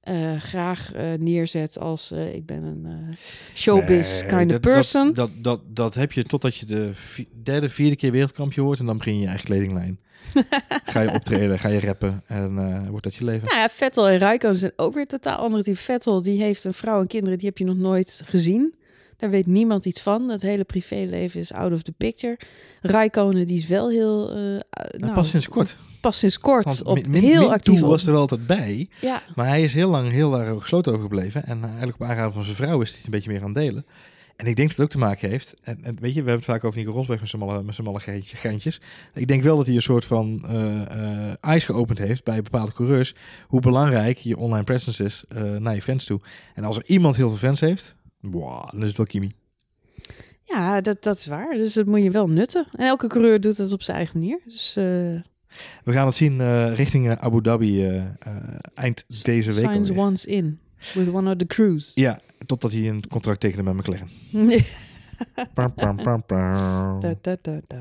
[0.00, 3.16] eh, graag eh, neerzet als eh, ik ben een
[3.54, 5.12] showbiz kind of dat- person.
[5.14, 8.80] Dat, dat, dat, dat heb je totdat je de vi- derde, vierde keer wereldkampioen wordt.
[8.80, 9.98] En dan begin je je eigen kledinglijn.
[10.84, 12.22] ga je optreden, ga je rappen.
[12.26, 13.46] En wordt dat je leven.
[13.48, 15.76] Nou ja, Vettel en Raikkonen zijn ook weer totaal andere type.
[15.76, 18.74] Vettel, die heeft een vrouw en kinderen, die heb je nog nooit gezien.
[19.18, 20.28] Daar weet niemand iets van.
[20.28, 22.38] Het hele privéleven is out of the picture.
[22.80, 24.36] Raikkonen, die is wel heel...
[24.36, 24.58] uh,
[24.90, 25.76] nou, pas sinds kort.
[26.00, 26.64] Pas sinds kort.
[26.64, 27.90] Want op, Min- Min- heel Min actief Toe op.
[27.90, 28.88] was er wel altijd bij.
[29.00, 31.44] Ja, Maar hij is heel lang heel daar gesloten over gebleven.
[31.46, 33.46] En eh, eigenlijk op aanraden van zijn vrouw is hij het een beetje meer aan
[33.46, 33.86] het delen.
[34.36, 35.54] En ik denk dat het ook te maken heeft.
[35.62, 37.74] En, en weet je, we hebben het vaak over Nico Rosberg met zijn malle, met
[37.74, 38.80] zijn malle geintje- geintjes.
[39.14, 40.80] Ik denk wel dat hij een soort van eh
[41.26, 43.14] eh, ijs geopend heeft bij bepaalde coureurs.
[43.46, 45.24] Hoe belangrijk je online presence is
[45.58, 46.20] naar je fans toe.
[46.54, 49.32] En als er iemand heel veel fans heeft, boah, dan is het wel Kimi.
[50.44, 51.54] ja dat, dat is waar.
[51.54, 52.66] Dus dat moet je wel nutten.
[52.72, 54.40] En elke coureur doet het op zijn eigen manier.
[54.44, 54.84] Dus eh
[55.84, 58.02] We gaan het zien eh, richting eh, Abu Dhabi
[58.74, 59.64] eind deze week.
[59.70, 60.04] signs alweer.
[60.04, 60.58] once in
[60.94, 61.92] with one of the crews.
[61.94, 64.08] Ja, totdat hij een contract tekende met McLaren.
[65.54, 67.00] Pam, pam, pam, pam.
[67.00, 67.78] Da, da, da, da.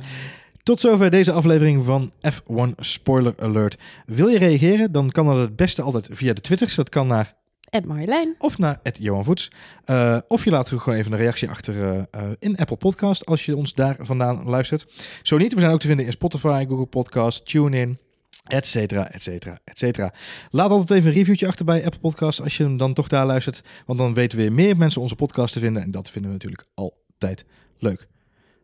[0.63, 3.81] Tot zover deze aflevering van F1 Spoiler Alert.
[4.05, 4.91] Wil je reageren?
[4.91, 6.75] Dan kan dat het beste altijd via de Twitters.
[6.75, 7.35] Dat kan naar
[7.69, 8.35] Ed Marjolein.
[8.39, 9.51] of naar Johan Voets.
[9.85, 13.45] Eh, of je laat gewoon even een reactie achter eh, eh, in Apple Podcast als
[13.45, 14.85] je ons daar vandaan luistert.
[15.23, 17.99] Zo niet, we zijn ook te vinden in Spotify, Google Podcast, TuneIn,
[18.43, 20.13] et cetera, et cetera, et cetera.
[20.51, 23.25] Laat altijd even een reviewtje achter bij Apple Podcast als je hem dan toch daar
[23.25, 23.61] luistert.
[23.85, 25.81] Want dan weten weer meer mensen onze podcast te vinden.
[25.83, 27.45] En dat vinden we natuurlijk altijd
[27.79, 28.07] leuk.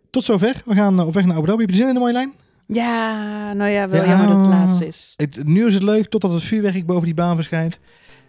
[0.09, 0.61] Tot zover.
[0.65, 1.61] We gaan op weg naar Abu Dhabi.
[1.61, 2.33] Heb je zin in de mooie lijn?
[2.67, 4.07] Ja, nou ja, wel Ja.
[4.09, 5.13] jammer dat het laatste is.
[5.17, 7.79] Het, nu is het leuk totdat het vuurwerk boven die baan verschijnt.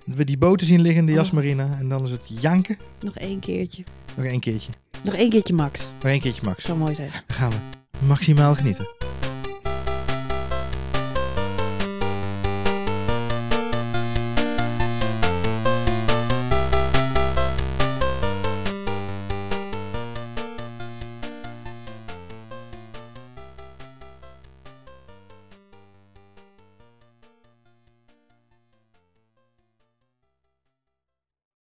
[0.05, 1.19] We die boten zien liggen in de Oh.
[1.19, 1.69] jasmarine.
[1.79, 2.79] En dan is het janken.
[3.01, 3.85] Nog één keertje.
[4.17, 4.73] Nog één keertje.
[5.05, 5.89] Nog één keertje max.
[6.03, 6.65] Nog één keertje max.
[6.65, 7.11] Zou mooi zijn.
[7.27, 7.57] Dan gaan we
[8.07, 8.87] maximaal genieten.